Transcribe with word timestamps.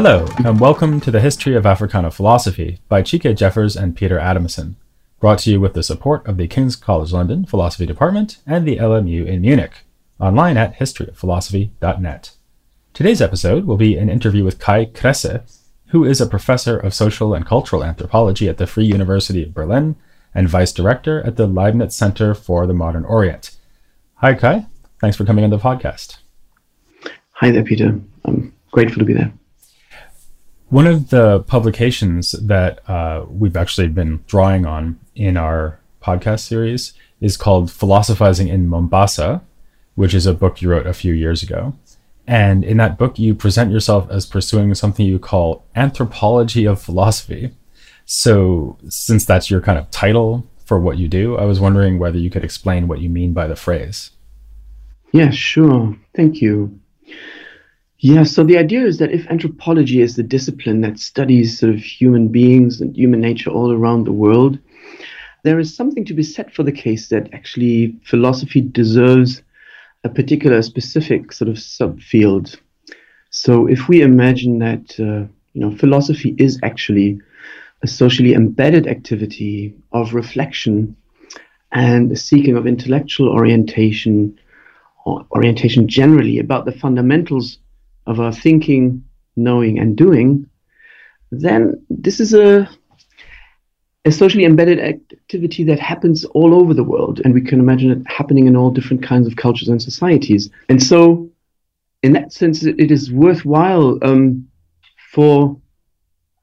Hello, 0.00 0.28
and 0.44 0.60
welcome 0.60 1.00
to 1.00 1.10
the 1.10 1.18
History 1.18 1.56
of 1.56 1.66
Africana 1.66 2.12
Philosophy 2.12 2.78
by 2.88 3.02
Chike 3.02 3.36
Jeffers 3.36 3.74
and 3.74 3.96
Peter 3.96 4.16
Adamson, 4.16 4.76
brought 5.18 5.40
to 5.40 5.50
you 5.50 5.60
with 5.60 5.74
the 5.74 5.82
support 5.82 6.24
of 6.24 6.36
the 6.36 6.46
King's 6.46 6.76
College 6.76 7.12
London 7.12 7.44
Philosophy 7.44 7.84
Department 7.84 8.36
and 8.46 8.64
the 8.64 8.76
LMU 8.76 9.26
in 9.26 9.40
Munich, 9.40 9.78
online 10.20 10.56
at 10.56 10.78
historyofphilosophy.net. 10.78 12.30
Today's 12.94 13.20
episode 13.20 13.64
will 13.64 13.76
be 13.76 13.96
an 13.96 14.08
interview 14.08 14.44
with 14.44 14.60
Kai 14.60 14.86
Kresse, 14.86 15.42
who 15.88 16.04
is 16.04 16.20
a 16.20 16.26
professor 16.26 16.78
of 16.78 16.94
social 16.94 17.34
and 17.34 17.44
cultural 17.44 17.82
anthropology 17.82 18.48
at 18.48 18.58
the 18.58 18.68
Free 18.68 18.86
University 18.86 19.42
of 19.42 19.52
Berlin 19.52 19.96
and 20.32 20.48
vice 20.48 20.70
director 20.70 21.26
at 21.26 21.34
the 21.34 21.48
Leibniz 21.48 21.96
Center 21.96 22.34
for 22.34 22.68
the 22.68 22.72
Modern 22.72 23.04
Orient. 23.04 23.50
Hi, 24.18 24.34
Kai. 24.34 24.66
Thanks 25.00 25.16
for 25.16 25.24
coming 25.24 25.42
on 25.42 25.50
the 25.50 25.58
podcast. 25.58 26.18
Hi 27.32 27.50
there, 27.50 27.64
Peter. 27.64 28.00
I'm 28.24 28.54
grateful 28.70 29.00
to 29.00 29.04
be 29.04 29.14
there. 29.14 29.32
One 30.70 30.86
of 30.86 31.08
the 31.08 31.40
publications 31.40 32.32
that 32.32 32.86
uh, 32.88 33.24
we've 33.26 33.56
actually 33.56 33.88
been 33.88 34.22
drawing 34.26 34.66
on 34.66 35.00
in 35.14 35.38
our 35.38 35.80
podcast 36.02 36.40
series 36.40 36.92
is 37.22 37.38
called 37.38 37.70
Philosophizing 37.70 38.48
in 38.48 38.68
Mombasa, 38.68 39.42
which 39.94 40.12
is 40.12 40.26
a 40.26 40.34
book 40.34 40.60
you 40.60 40.68
wrote 40.68 40.86
a 40.86 40.92
few 40.92 41.14
years 41.14 41.42
ago. 41.42 41.74
And 42.26 42.64
in 42.64 42.76
that 42.76 42.98
book, 42.98 43.18
you 43.18 43.34
present 43.34 43.72
yourself 43.72 44.10
as 44.10 44.26
pursuing 44.26 44.74
something 44.74 45.06
you 45.06 45.18
call 45.18 45.64
anthropology 45.74 46.66
of 46.66 46.82
philosophy. 46.82 47.54
So, 48.04 48.76
since 48.90 49.24
that's 49.24 49.50
your 49.50 49.62
kind 49.62 49.78
of 49.78 49.90
title 49.90 50.46
for 50.66 50.78
what 50.78 50.98
you 50.98 51.08
do, 51.08 51.38
I 51.38 51.44
was 51.44 51.60
wondering 51.60 51.98
whether 51.98 52.18
you 52.18 52.28
could 52.28 52.44
explain 52.44 52.88
what 52.88 53.00
you 53.00 53.08
mean 53.08 53.32
by 53.32 53.46
the 53.46 53.56
phrase. 53.56 54.10
Yeah, 55.12 55.30
sure. 55.30 55.96
Thank 56.14 56.42
you. 56.42 56.78
Yeah, 58.00 58.22
so 58.22 58.44
the 58.44 58.58
idea 58.58 58.86
is 58.86 58.98
that 58.98 59.10
if 59.10 59.26
anthropology 59.26 60.00
is 60.00 60.14
the 60.14 60.22
discipline 60.22 60.82
that 60.82 61.00
studies 61.00 61.58
sort 61.58 61.74
of 61.74 61.80
human 61.80 62.28
beings 62.28 62.80
and 62.80 62.96
human 62.96 63.20
nature 63.20 63.50
all 63.50 63.72
around 63.72 64.04
the 64.04 64.12
world, 64.12 64.56
there 65.42 65.58
is 65.58 65.74
something 65.74 66.04
to 66.04 66.14
be 66.14 66.22
said 66.22 66.52
for 66.52 66.62
the 66.62 66.70
case 66.70 67.08
that 67.08 67.28
actually 67.34 67.98
philosophy 68.04 68.60
deserves 68.60 69.42
a 70.04 70.08
particular 70.08 70.62
specific 70.62 71.32
sort 71.32 71.48
of 71.48 71.56
subfield. 71.56 72.56
So 73.30 73.66
if 73.66 73.88
we 73.88 74.02
imagine 74.02 74.60
that 74.60 74.94
uh, 75.00 75.26
you 75.54 75.60
know 75.60 75.76
philosophy 75.76 76.36
is 76.38 76.60
actually 76.62 77.20
a 77.82 77.88
socially 77.88 78.32
embedded 78.32 78.86
activity 78.86 79.74
of 79.90 80.14
reflection 80.14 80.96
and 81.72 82.12
the 82.12 82.16
seeking 82.16 82.56
of 82.56 82.66
intellectual 82.66 83.28
orientation 83.28 84.38
or 85.04 85.26
orientation 85.32 85.88
generally 85.88 86.38
about 86.38 86.64
the 86.64 86.72
fundamentals 86.72 87.58
of 88.08 88.18
our 88.18 88.32
thinking, 88.32 89.04
knowing, 89.36 89.78
and 89.78 89.96
doing, 89.96 90.48
then 91.30 91.80
this 91.88 92.18
is 92.18 92.34
a 92.34 92.68
a 94.04 94.12
socially 94.12 94.44
embedded 94.44 94.80
activity 94.80 95.64
that 95.64 95.78
happens 95.78 96.24
all 96.26 96.54
over 96.54 96.72
the 96.72 96.84
world, 96.84 97.20
and 97.24 97.34
we 97.34 97.42
can 97.42 97.60
imagine 97.60 97.90
it 97.90 98.02
happening 98.10 98.46
in 98.46 98.56
all 98.56 98.70
different 98.70 99.02
kinds 99.02 99.26
of 99.26 99.36
cultures 99.36 99.68
and 99.68 99.82
societies. 99.82 100.48
And 100.70 100.82
so, 100.82 101.30
in 102.02 102.12
that 102.12 102.32
sense, 102.32 102.64
it 102.64 102.90
is 102.90 103.12
worthwhile 103.12 103.98
um, 104.02 104.48
for 105.12 105.60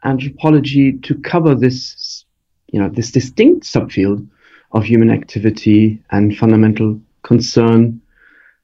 anthropology 0.03 0.93
to 0.99 1.15
cover 1.15 1.55
this, 1.55 2.25
you 2.67 2.79
know, 2.79 2.89
this 2.89 3.09
distinct 3.11 3.65
subfield 3.65 4.27
of 4.73 4.83
human 4.83 5.09
activity 5.09 6.03
and 6.11 6.37
fundamental 6.37 6.99
concern, 7.23 7.99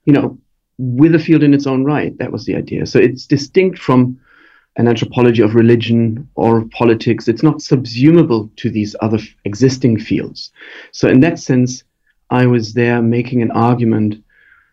you 0.06 0.14
know, 0.14 0.38
with 0.82 1.14
a 1.14 1.20
field 1.20 1.44
in 1.44 1.54
its 1.54 1.68
own 1.68 1.84
right. 1.84 2.18
That 2.18 2.32
was 2.32 2.46
the 2.46 2.56
idea. 2.56 2.88
So 2.88 2.98
it's 2.98 3.28
distinct 3.28 3.78
from 3.78 4.20
an 4.78 4.88
anthropology 4.88 5.44
of 5.44 5.54
religion 5.54 6.28
or 6.36 6.66
politics. 6.66 7.28
It's 7.28 7.44
not 7.44 7.58
subsumable 7.58 8.50
to 8.56 8.70
these 8.70 8.96
other 9.02 9.18
f- 9.18 9.28
existing 9.46 10.00
fields. 10.00 10.52
So, 10.92 11.08
in 11.08 11.20
that 11.20 11.40
sense, 11.40 11.84
I 12.32 12.48
was 12.48 12.74
there 12.74 13.02
making 13.02 13.42
an 13.42 13.52
argument 13.52 14.24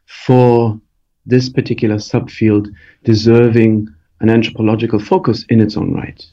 for 0.06 0.80
this 1.26 1.50
particular 1.50 1.96
subfield 1.96 2.72
deserving 3.04 3.88
an 4.20 4.30
anthropological 4.30 5.00
focus 5.00 5.44
in 5.50 5.60
its 5.60 5.76
own 5.76 5.92
right. 5.92 6.24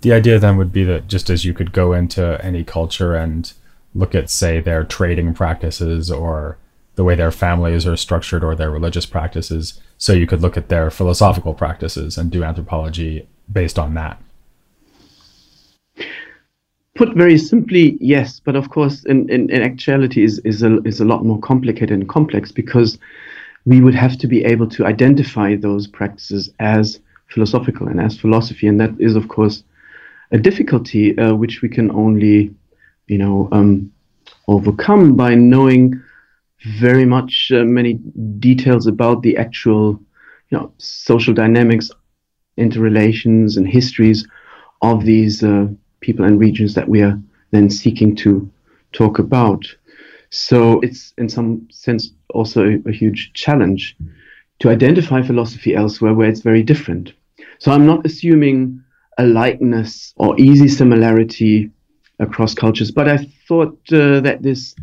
The 0.00 0.12
idea 0.12 0.38
then 0.38 0.56
would 0.56 0.72
be 0.72 0.84
that 0.84 1.08
just 1.08 1.28
as 1.28 1.44
you 1.44 1.52
could 1.52 1.72
go 1.72 1.92
into 1.92 2.42
any 2.42 2.64
culture 2.64 3.14
and 3.14 3.52
look 3.94 4.14
at, 4.14 4.30
say, 4.30 4.60
their 4.60 4.84
trading 4.84 5.34
practices 5.34 6.10
or 6.10 6.56
the 6.98 7.04
way 7.04 7.14
their 7.14 7.30
families 7.30 7.86
are 7.86 7.96
structured 7.96 8.42
or 8.42 8.56
their 8.56 8.72
religious 8.72 9.06
practices. 9.06 9.80
So 9.98 10.12
you 10.12 10.26
could 10.26 10.42
look 10.42 10.56
at 10.56 10.68
their 10.68 10.90
philosophical 10.90 11.54
practices 11.54 12.18
and 12.18 12.28
do 12.28 12.42
anthropology 12.42 13.28
based 13.50 13.78
on 13.78 13.94
that. 13.94 14.20
Put 16.96 17.14
very 17.14 17.38
simply, 17.38 17.96
yes, 18.00 18.40
but 18.40 18.56
of 18.56 18.70
course, 18.70 19.04
in, 19.04 19.30
in, 19.30 19.48
in 19.48 19.62
actuality, 19.62 20.24
is, 20.24 20.40
is, 20.40 20.64
a, 20.64 20.82
is 20.82 20.98
a 21.00 21.04
lot 21.04 21.24
more 21.24 21.38
complicated 21.38 21.92
and 21.92 22.08
complex 22.08 22.50
because 22.50 22.98
we 23.64 23.80
would 23.80 23.94
have 23.94 24.18
to 24.18 24.26
be 24.26 24.44
able 24.44 24.68
to 24.70 24.84
identify 24.84 25.54
those 25.54 25.86
practices 25.86 26.50
as 26.58 26.98
philosophical 27.28 27.86
and 27.86 28.00
as 28.00 28.18
philosophy, 28.18 28.66
and 28.66 28.80
that 28.80 28.90
is, 28.98 29.14
of 29.14 29.28
course, 29.28 29.62
a 30.32 30.38
difficulty 30.38 31.16
uh, 31.16 31.32
which 31.36 31.62
we 31.62 31.68
can 31.68 31.92
only, 31.92 32.52
you 33.06 33.18
know, 33.18 33.48
um, 33.52 33.92
overcome 34.48 35.14
by 35.14 35.36
knowing 35.36 36.02
very 36.64 37.04
much 37.04 37.50
uh, 37.54 37.64
many 37.64 37.94
details 38.38 38.86
about 38.86 39.22
the 39.22 39.36
actual, 39.36 40.00
you 40.50 40.58
know, 40.58 40.72
social 40.78 41.34
dynamics, 41.34 41.90
interrelations, 42.56 43.56
and 43.56 43.68
histories 43.68 44.26
of 44.82 45.04
these 45.04 45.42
uh, 45.42 45.66
people 46.00 46.24
and 46.24 46.40
regions 46.40 46.74
that 46.74 46.88
we 46.88 47.02
are 47.02 47.18
then 47.50 47.70
seeking 47.70 48.14
to 48.16 48.50
talk 48.92 49.18
about. 49.18 49.64
So 50.30 50.80
it's 50.80 51.14
in 51.18 51.28
some 51.28 51.66
sense 51.70 52.10
also 52.34 52.64
a, 52.64 52.88
a 52.88 52.92
huge 52.92 53.32
challenge 53.34 53.96
to 54.58 54.68
identify 54.68 55.22
philosophy 55.22 55.74
elsewhere 55.74 56.14
where 56.14 56.28
it's 56.28 56.40
very 56.40 56.62
different. 56.62 57.12
So 57.58 57.72
I'm 57.72 57.86
not 57.86 58.04
assuming 58.04 58.82
a 59.18 59.24
likeness 59.24 60.12
or 60.16 60.38
easy 60.38 60.68
similarity 60.68 61.70
across 62.18 62.54
cultures, 62.54 62.90
but 62.90 63.08
I 63.08 63.18
thought 63.46 63.78
uh, 63.92 64.20
that 64.20 64.42
this 64.42 64.74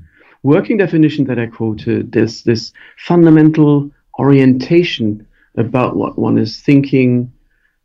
working 0.46 0.78
definition 0.78 1.26
that 1.26 1.40
I 1.40 1.48
quoted, 1.48 2.12
this 2.12 2.44
this 2.44 2.72
fundamental 2.98 3.90
orientation 4.20 5.26
about 5.58 5.96
what 5.96 6.20
one 6.20 6.38
is 6.38 6.62
thinking, 6.62 7.32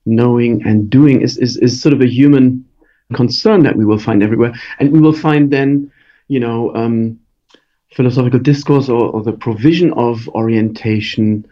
knowing, 0.04 0.62
and 0.66 0.91
doing 0.91 1.22
is, 1.22 1.38
is, 1.38 1.56
is 1.56 1.81
sort 1.81 1.94
of 1.94 2.03
a 2.03 2.06
human 2.06 2.65
concern 3.15 3.62
that 3.62 3.76
we 3.76 3.84
will 3.84 3.98
find 3.98 4.22
everywhere. 4.22 4.53
And 4.78 4.93
we 4.93 5.00
will 5.00 5.15
find 5.15 5.50
then, 5.50 5.91
you 6.28 6.38
know, 6.38 6.75
um, 6.75 7.19
philosophical 7.94 8.41
discourse 8.41 8.88
or, 8.88 9.04
or 9.15 9.22
the 9.22 9.32
provision 9.32 9.92
of 9.94 10.28
orientation 10.28 11.47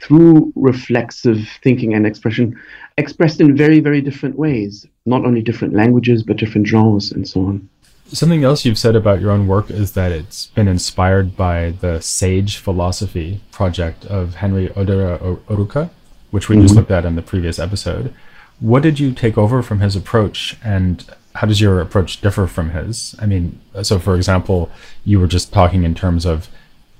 through 0.00 0.52
reflexive 0.56 1.40
thinking 1.62 1.94
and 1.94 2.06
expression 2.06 2.58
expressed 2.96 3.40
in 3.40 3.56
very, 3.56 3.80
very 3.80 4.00
different 4.00 4.36
ways, 4.36 4.86
not 5.04 5.24
only 5.24 5.42
different 5.42 5.74
languages, 5.74 6.22
but 6.22 6.36
different 6.36 6.66
genres 6.66 7.12
and 7.12 7.28
so 7.28 7.40
on. 7.40 7.68
Something 8.12 8.44
else 8.44 8.64
you've 8.64 8.78
said 8.78 8.96
about 8.96 9.20
your 9.20 9.30
own 9.30 9.46
work 9.46 9.70
is 9.70 9.92
that 9.92 10.12
it's 10.12 10.46
been 10.48 10.68
inspired 10.68 11.36
by 11.36 11.70
the 11.80 12.00
Sage 12.00 12.58
Philosophy 12.58 13.40
project 13.50 14.04
of 14.06 14.36
Henry 14.36 14.68
Odera 14.68 15.18
Oruka, 15.46 15.90
which 16.30 16.48
we 16.48 16.56
mm-hmm. 16.56 16.64
just 16.64 16.76
looked 16.76 16.90
at 16.90 17.06
in 17.06 17.16
the 17.16 17.22
previous 17.22 17.58
episode. 17.58 18.14
What 18.60 18.82
did 18.82 19.00
you 19.00 19.12
take 19.12 19.38
over 19.38 19.62
from 19.62 19.80
his 19.80 19.96
approach, 19.96 20.56
and 20.62 21.04
how 21.34 21.46
does 21.46 21.60
your 21.60 21.80
approach 21.80 22.20
differ 22.20 22.46
from 22.46 22.70
his? 22.70 23.14
I 23.18 23.26
mean, 23.26 23.60
so 23.82 23.98
for 23.98 24.14
example, 24.16 24.70
you 25.04 25.18
were 25.18 25.26
just 25.26 25.52
talking 25.52 25.82
in 25.82 25.94
terms 25.94 26.26
of 26.26 26.48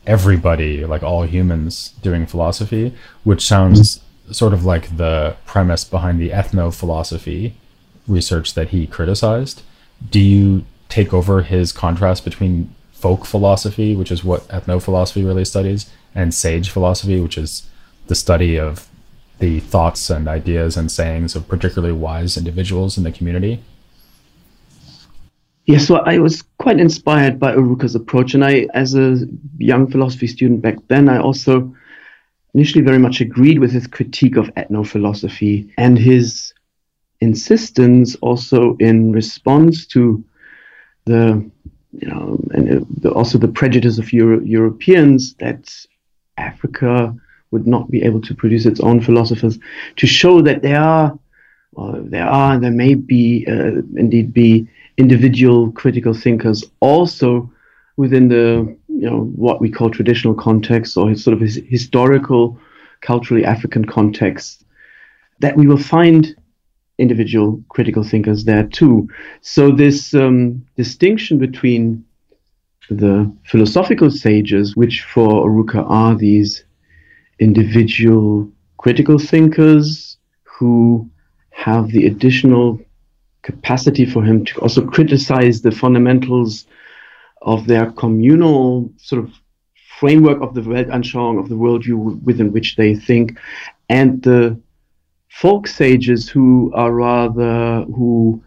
everybody, 0.07 0.85
like 0.85 1.03
all 1.03 1.25
humans, 1.25 1.91
doing 2.03 2.27
philosophy, 2.27 2.95
which 3.25 3.47
sounds 3.47 3.99
mm-hmm. 3.99 4.33
sort 4.33 4.55
of 4.55 4.65
like 4.65 4.97
the 4.97 5.37
premise 5.45 5.85
behind 5.85 6.19
the 6.19 6.31
ethno 6.31 6.75
philosophy 6.75 7.57
research 8.09 8.55
that 8.55 8.69
he 8.69 8.87
criticized. 8.87 9.63
Do 10.11 10.21
you 10.21 10.65
take 10.95 11.13
over 11.13 11.43
his 11.43 11.73
contrast 11.73 12.25
between 12.25 12.73
folk 12.93 13.25
philosophy, 13.25 13.97
which 13.97 14.13
is 14.13 14.23
what 14.23 14.47
ethno 14.47 14.81
philosophy 14.81 15.25
really 15.25 15.45
studies, 15.45 15.91
and 16.15 16.33
sage 16.33 16.71
philosophy, 16.71 17.19
which 17.19 17.37
is 17.37 17.69
the 18.07 18.15
study 18.15 18.57
of 18.57 18.89
the 19.41 19.59
thoughts 19.59 20.09
and 20.09 20.29
ideas 20.29 20.77
and 20.77 20.93
sayings 20.93 21.35
of 21.35 21.49
particularly 21.49 21.93
wise 21.93 22.37
individuals 22.37 22.97
in 22.97 23.03
the 23.03 23.11
community? 23.11 23.61
Yes, 25.67 25.85
so 25.89 25.97
I 25.97 26.19
was 26.19 26.43
quite 26.59 26.79
inspired 26.79 27.41
by 27.41 27.57
Oruka's 27.57 27.97
approach, 27.97 28.35
and 28.35 28.45
I, 28.45 28.69
as 28.73 28.95
a 28.95 29.27
young 29.59 29.91
philosophy 29.91 30.29
student 30.29 30.63
back 30.63 30.77
then, 30.87 31.09
I 31.09 31.19
also 31.19 31.75
initially 32.55 32.85
very 32.85 32.99
much 32.99 33.21
agreed 33.21 33.59
with 33.59 33.73
his 33.73 33.89
critique 33.89 34.37
of 34.37 34.47
ethno 34.55 34.87
philosophy 34.87 35.69
and 35.77 35.99
his 35.99 36.55
insistence 37.21 38.15
also 38.17 38.77
in 38.77 39.11
response 39.11 39.87
to 39.87 40.23
the 41.07 41.51
you 41.93 42.09
know 42.09 42.39
and 42.53 42.87
the, 43.03 43.11
also 43.11 43.39
the 43.39 43.49
prejudice 43.49 43.99
of 43.99 44.13
Euro- 44.13 44.41
Europeans 44.41 45.35
that 45.35 45.73
Africa 46.37 47.15
would 47.51 47.67
not 47.67 47.91
be 47.91 48.03
able 48.03 48.21
to 48.23 48.35
produce 48.35 48.67
its 48.67 48.81
own 48.81 49.01
philosophers 49.01 49.59
to 49.97 50.07
show 50.07 50.43
that 50.43 50.63
there 50.63 50.81
are 50.81 51.19
well, 51.75 52.01
there 52.05 52.27
are, 52.27 52.55
and 52.55 52.63
there 52.63 52.71
may 52.71 52.95
be, 52.95 53.47
uh, 53.49 53.83
indeed 53.97 54.33
be 54.33 54.69
individual 54.97 55.73
critical 55.73 56.15
thinkers 56.15 56.65
also 56.81 57.51
within 57.97 58.29
the, 58.29 58.77
you 58.89 59.11
know, 59.11 59.25
what 59.25 59.61
we 59.61 59.71
call 59.71 59.91
traditional 59.91 60.35
context 60.35 60.97
or 60.97 61.15
sort 61.17 61.35
of 61.35 61.41
his 61.41 61.61
historical, 61.69 62.59
culturally 63.01 63.45
African 63.45 63.85
context, 63.85 64.65
that 65.41 65.57
we 65.57 65.67
will 65.67 65.79
find 65.79 66.37
individual 66.99 67.63
critical 67.69 68.05
thinkers 68.05 68.45
there 68.45 68.65
too. 68.65 69.09
So 69.41 69.71
this 69.71 70.15
um, 70.15 70.65
distinction 70.77 71.39
between 71.39 72.05
the 72.91 73.33
philosophical 73.47 74.11
sages, 74.11 74.77
which 74.77 75.03
for 75.03 75.49
Oruka 75.49 75.85
are 75.89 76.15
these 76.15 76.65
individual 77.39 78.51
critical 78.79 79.19
thinkers 79.19 80.19
who 80.43 81.09
have 81.51 81.89
the 81.89 82.07
additional 82.07 82.81
capacity 83.43 84.05
for 84.05 84.23
him 84.23 84.45
to 84.45 84.61
also 84.61 84.87
criticize 84.87 85.63
the 85.63 85.71
fundamentals 85.71 86.67
of 87.43 87.67
their 87.67 87.91
communal 87.93 88.91
sort 88.97 89.23
of 89.25 89.33
framework 89.99 90.41
of 90.43 90.55
the 90.55 90.61
Weltanschauung, 90.61 91.39
of 91.39 91.49
the 91.49 91.55
worldview 91.55 92.23
within 92.23 92.53
which 92.53 92.77
they 92.77 92.95
think, 92.95 93.39
and 93.89 94.23
the 94.23 94.59
folk 95.35 95.67
sages 95.67 96.29
who 96.29 96.73
are 96.75 96.93
rather 96.93 97.85
who 97.97 98.43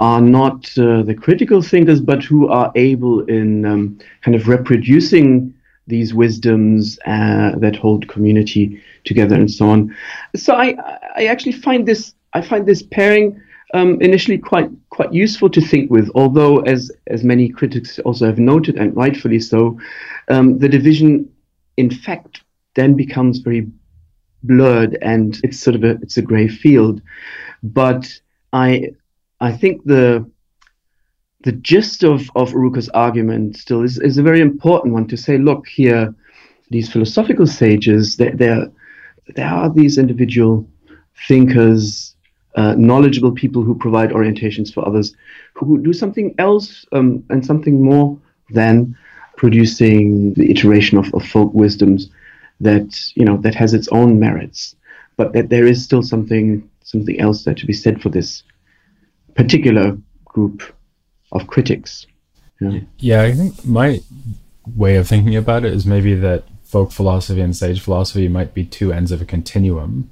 are 0.00 0.20
not 0.20 0.66
uh, 0.78 1.02
the 1.02 1.14
critical 1.14 1.62
thinkers, 1.62 2.00
but 2.00 2.22
who 2.22 2.48
are 2.48 2.72
able 2.74 3.24
in 3.26 3.64
um, 3.64 3.98
kind 4.22 4.34
of 4.34 4.48
reproducing 4.48 5.54
these 5.86 6.12
wisdoms 6.12 6.98
uh, 7.06 7.52
that 7.58 7.76
hold 7.76 8.08
community 8.08 8.80
together 9.04 9.34
and 9.34 9.50
so 9.50 9.68
on. 9.70 9.94
So 10.36 10.54
I, 10.54 10.76
I 11.16 11.26
actually 11.26 11.52
find 11.52 11.86
this 11.86 12.14
I 12.34 12.42
find 12.42 12.66
this 12.66 12.82
pairing 12.82 13.40
um, 13.74 14.00
initially 14.02 14.38
quite 14.38 14.70
quite 14.90 15.12
useful 15.12 15.48
to 15.50 15.60
think 15.60 15.90
with. 15.90 16.10
Although, 16.14 16.58
as 16.60 16.90
as 17.06 17.22
many 17.22 17.48
critics 17.48 17.98
also 18.00 18.26
have 18.26 18.38
noted, 18.38 18.76
and 18.76 18.94
rightfully 18.96 19.40
so, 19.40 19.78
um, 20.28 20.58
the 20.58 20.68
division, 20.68 21.30
in 21.76 21.90
fact, 21.90 22.42
then 22.74 22.94
becomes 22.94 23.38
very 23.38 23.66
blurred 24.42 24.96
and 25.02 25.40
it's 25.42 25.58
sort 25.58 25.76
of 25.76 25.84
a 25.84 25.90
it's 26.02 26.16
a 26.16 26.22
gray 26.22 26.48
field. 26.48 27.02
But 27.62 28.20
I 28.52 28.90
I 29.40 29.52
think 29.52 29.84
the 29.84 30.28
the 31.42 31.52
gist 31.52 32.02
of, 32.02 32.28
of 32.34 32.52
Oruka's 32.52 32.88
argument 32.90 33.56
still 33.56 33.82
is, 33.82 33.98
is 33.98 34.18
a 34.18 34.22
very 34.22 34.40
important 34.40 34.92
one 34.92 35.06
to 35.06 35.16
say, 35.16 35.38
look 35.38 35.68
here, 35.68 36.12
these 36.70 36.90
philosophical 36.90 37.46
sages, 37.46 38.16
there 38.16 38.70
there 39.36 39.46
are 39.46 39.72
these 39.72 39.98
individual 39.98 40.68
thinkers, 41.28 42.16
uh, 42.56 42.74
knowledgeable 42.76 43.32
people 43.32 43.62
who 43.62 43.74
provide 43.74 44.10
orientations 44.10 44.72
for 44.72 44.86
others, 44.86 45.14
who 45.54 45.78
do 45.82 45.92
something 45.92 46.34
else 46.38 46.84
um, 46.92 47.22
and 47.30 47.44
something 47.44 47.82
more 47.84 48.18
than 48.50 48.96
producing 49.36 50.34
the 50.34 50.50
iteration 50.50 50.98
of, 50.98 51.12
of 51.14 51.24
folk 51.24 51.52
wisdoms 51.54 52.10
that 52.60 53.12
you 53.14 53.24
know 53.24 53.36
that 53.38 53.54
has 53.54 53.74
its 53.74 53.88
own 53.88 54.18
merits, 54.18 54.74
but 55.16 55.32
that 55.32 55.48
there 55.48 55.66
is 55.66 55.82
still 55.82 56.02
something 56.02 56.68
something 56.82 57.20
else 57.20 57.44
there 57.44 57.54
to 57.54 57.66
be 57.66 57.72
said 57.72 58.00
for 58.00 58.08
this 58.08 58.42
particular 59.34 59.96
group 60.24 60.62
of 61.32 61.46
critics. 61.46 62.06
Yeah, 62.98 63.22
I 63.22 63.32
think 63.32 63.64
my 63.64 64.00
way 64.76 64.96
of 64.96 65.06
thinking 65.06 65.36
about 65.36 65.64
it 65.64 65.72
is 65.72 65.86
maybe 65.86 66.14
that 66.16 66.44
folk 66.64 66.90
philosophy 66.90 67.40
and 67.40 67.56
sage 67.56 67.80
philosophy 67.80 68.28
might 68.28 68.52
be 68.52 68.64
two 68.64 68.92
ends 68.92 69.12
of 69.12 69.22
a 69.22 69.24
continuum. 69.24 70.10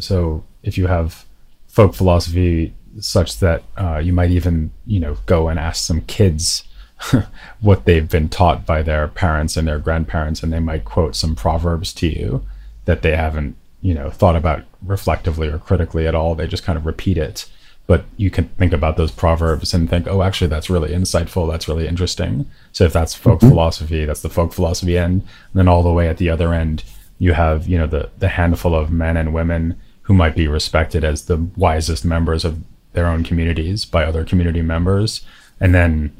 So 0.00 0.44
if 0.62 0.78
you 0.78 0.86
have 0.86 1.26
folk 1.68 1.94
philosophy 1.94 2.74
such 2.98 3.38
that 3.40 3.62
uh, 3.76 3.98
you 3.98 4.12
might 4.12 4.30
even 4.30 4.70
you 4.86 5.00
know 5.00 5.18
go 5.26 5.48
and 5.48 5.58
ask 5.58 5.84
some 5.84 6.00
kids 6.02 6.64
what 7.60 7.84
they've 7.84 8.08
been 8.08 8.28
taught 8.28 8.66
by 8.66 8.82
their 8.82 9.08
parents 9.08 9.56
and 9.56 9.68
their 9.68 9.78
grandparents, 9.78 10.42
and 10.42 10.52
they 10.52 10.60
might 10.60 10.84
quote 10.84 11.14
some 11.16 11.34
proverbs 11.34 11.92
to 11.94 12.06
you 12.06 12.46
that 12.84 13.02
they 13.02 13.16
haven't, 13.16 13.56
you 13.82 13.94
know, 13.94 14.10
thought 14.10 14.36
about 14.36 14.64
reflectively 14.82 15.48
or 15.48 15.58
critically 15.58 16.06
at 16.06 16.14
all. 16.14 16.34
They 16.34 16.46
just 16.46 16.64
kind 16.64 16.78
of 16.78 16.86
repeat 16.86 17.18
it. 17.18 17.48
But 17.86 18.04
you 18.16 18.30
can 18.30 18.48
think 18.50 18.72
about 18.72 18.96
those 18.96 19.12
proverbs 19.12 19.72
and 19.72 19.88
think, 19.88 20.08
oh, 20.08 20.22
actually, 20.22 20.48
that's 20.48 20.70
really 20.70 20.90
insightful. 20.90 21.48
That's 21.48 21.68
really 21.68 21.86
interesting. 21.86 22.50
So 22.72 22.84
if 22.84 22.92
that's 22.92 23.14
folk 23.14 23.40
mm-hmm. 23.40 23.48
philosophy, 23.48 24.04
that's 24.04 24.22
the 24.22 24.28
folk 24.28 24.52
philosophy 24.52 24.98
end. 24.98 25.22
And 25.22 25.54
then 25.54 25.68
all 25.68 25.84
the 25.84 25.92
way 25.92 26.08
at 26.08 26.18
the 26.18 26.30
other 26.30 26.52
end, 26.52 26.82
you 27.18 27.34
have, 27.34 27.68
you 27.68 27.78
know, 27.78 27.86
the 27.86 28.10
the 28.18 28.28
handful 28.28 28.74
of 28.74 28.90
men 28.90 29.16
and 29.16 29.32
women 29.32 29.80
who 30.02 30.14
might 30.14 30.34
be 30.34 30.48
respected 30.48 31.04
as 31.04 31.24
the 31.24 31.36
wisest 31.56 32.04
members 32.04 32.44
of 32.44 32.62
their 32.92 33.06
own 33.06 33.22
communities 33.22 33.84
by 33.84 34.04
other 34.04 34.24
community 34.24 34.62
members. 34.62 35.24
And 35.60 35.74
then 35.74 36.12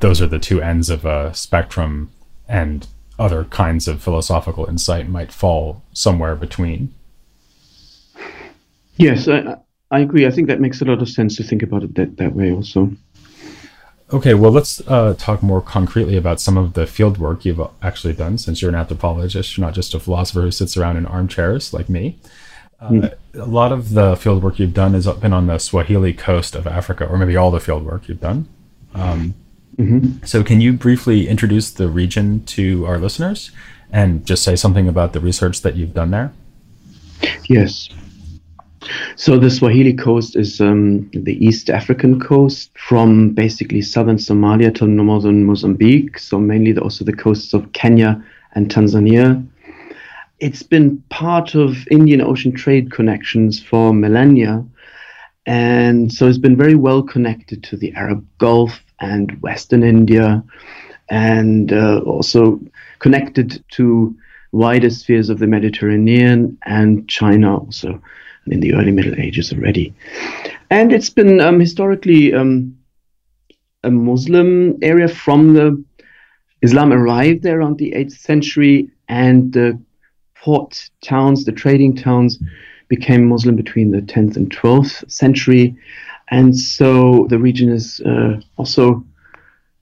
those 0.00 0.20
are 0.20 0.26
the 0.26 0.38
two 0.38 0.60
ends 0.60 0.90
of 0.90 1.04
a 1.04 1.32
spectrum, 1.34 2.10
and 2.48 2.86
other 3.18 3.44
kinds 3.44 3.86
of 3.86 4.02
philosophical 4.02 4.66
insight 4.66 5.08
might 5.08 5.32
fall 5.32 5.82
somewhere 5.92 6.34
between. 6.34 6.92
Yes, 8.96 9.28
I, 9.28 9.56
I 9.90 10.00
agree. 10.00 10.26
I 10.26 10.30
think 10.30 10.48
that 10.48 10.60
makes 10.60 10.80
a 10.80 10.84
lot 10.84 11.00
of 11.00 11.08
sense 11.08 11.36
to 11.36 11.44
think 11.44 11.62
about 11.62 11.82
it 11.82 11.94
that, 11.94 12.16
that 12.16 12.34
way 12.34 12.50
also. 12.52 12.92
Okay, 14.12 14.34
well, 14.34 14.50
let's 14.50 14.80
uh, 14.88 15.14
talk 15.18 15.42
more 15.42 15.60
concretely 15.60 16.16
about 16.16 16.40
some 16.40 16.56
of 16.56 16.72
the 16.72 16.86
field 16.86 17.18
work 17.18 17.44
you've 17.44 17.60
actually 17.80 18.12
done 18.12 18.38
since 18.38 18.60
you're 18.60 18.70
an 18.70 18.74
anthropologist. 18.74 19.56
You're 19.56 19.66
not 19.66 19.74
just 19.74 19.94
a 19.94 20.00
philosopher 20.00 20.40
who 20.40 20.50
sits 20.50 20.76
around 20.76 20.96
in 20.96 21.06
armchairs 21.06 21.72
like 21.72 21.88
me. 21.88 22.18
Uh, 22.80 22.88
mm. 22.88 23.14
A 23.34 23.44
lot 23.44 23.70
of 23.70 23.90
the 23.90 24.16
field 24.16 24.42
work 24.42 24.58
you've 24.58 24.74
done 24.74 24.94
has 24.94 25.06
been 25.06 25.32
on 25.32 25.46
the 25.46 25.58
Swahili 25.58 26.12
coast 26.12 26.56
of 26.56 26.66
Africa, 26.66 27.06
or 27.06 27.18
maybe 27.18 27.36
all 27.36 27.50
the 27.50 27.60
field 27.60 27.84
work 27.84 28.08
you've 28.08 28.20
done. 28.20 28.48
Um, 28.94 29.34
Mm-hmm. 29.80 30.26
So, 30.26 30.44
can 30.44 30.60
you 30.60 30.74
briefly 30.74 31.26
introduce 31.26 31.70
the 31.70 31.88
region 31.88 32.44
to 32.46 32.84
our 32.84 32.98
listeners 32.98 33.50
and 33.90 34.26
just 34.26 34.42
say 34.42 34.54
something 34.54 34.86
about 34.86 35.14
the 35.14 35.20
research 35.20 35.62
that 35.62 35.74
you've 35.74 35.94
done 35.94 36.10
there? 36.10 36.32
Yes. 37.48 37.88
So, 39.16 39.38
the 39.38 39.48
Swahili 39.48 39.94
coast 39.94 40.36
is 40.36 40.60
um, 40.60 41.08
the 41.14 41.42
East 41.42 41.70
African 41.70 42.20
coast 42.20 42.70
from 42.76 43.30
basically 43.30 43.80
southern 43.80 44.16
Somalia 44.16 44.74
to 44.74 44.86
northern 44.86 45.44
Mozambique. 45.46 46.18
So, 46.18 46.38
mainly 46.38 46.72
the, 46.72 46.82
also 46.82 47.02
the 47.02 47.14
coasts 47.14 47.54
of 47.54 47.72
Kenya 47.72 48.22
and 48.54 48.68
Tanzania. 48.68 49.46
It's 50.40 50.62
been 50.62 51.02
part 51.08 51.54
of 51.54 51.88
Indian 51.90 52.20
Ocean 52.20 52.52
trade 52.52 52.92
connections 52.92 53.62
for 53.62 53.94
millennia. 53.94 54.62
And 55.50 56.12
so 56.12 56.28
it's 56.28 56.38
been 56.38 56.56
very 56.56 56.76
well 56.76 57.02
connected 57.02 57.64
to 57.64 57.76
the 57.76 57.92
Arab 57.94 58.24
Gulf 58.38 58.84
and 59.00 59.32
Western 59.42 59.82
India, 59.82 60.44
and 61.08 61.72
uh, 61.72 61.98
also 62.06 62.60
connected 63.00 63.64
to 63.70 64.16
wider 64.52 64.90
spheres 64.90 65.28
of 65.28 65.40
the 65.40 65.48
Mediterranean 65.48 66.56
and 66.66 67.08
China 67.08 67.58
also 67.58 68.00
in 68.46 68.60
the 68.60 68.74
early 68.74 68.92
Middle 68.92 69.18
Ages 69.18 69.52
already. 69.52 69.92
And 70.70 70.92
it's 70.92 71.10
been 71.10 71.40
um, 71.40 71.58
historically 71.58 72.32
um, 72.32 72.78
a 73.82 73.90
Muslim 73.90 74.78
area 74.82 75.08
from 75.08 75.54
the 75.54 75.84
Islam 76.62 76.92
arrived 76.92 77.42
there 77.42 77.58
around 77.58 77.78
the 77.78 77.90
8th 77.90 78.12
century, 78.12 78.88
and 79.08 79.52
the 79.52 79.76
port 80.36 80.90
towns, 81.02 81.44
the 81.44 81.50
trading 81.50 81.96
towns, 81.96 82.38
became 82.90 83.28
Muslim 83.28 83.56
between 83.56 83.92
the 83.92 84.02
10th 84.02 84.36
and 84.36 84.50
12th 84.50 85.10
century. 85.10 85.74
And 86.28 86.58
so 86.58 87.26
the 87.30 87.38
region 87.38 87.70
is 87.70 88.00
uh, 88.00 88.40
also 88.58 89.02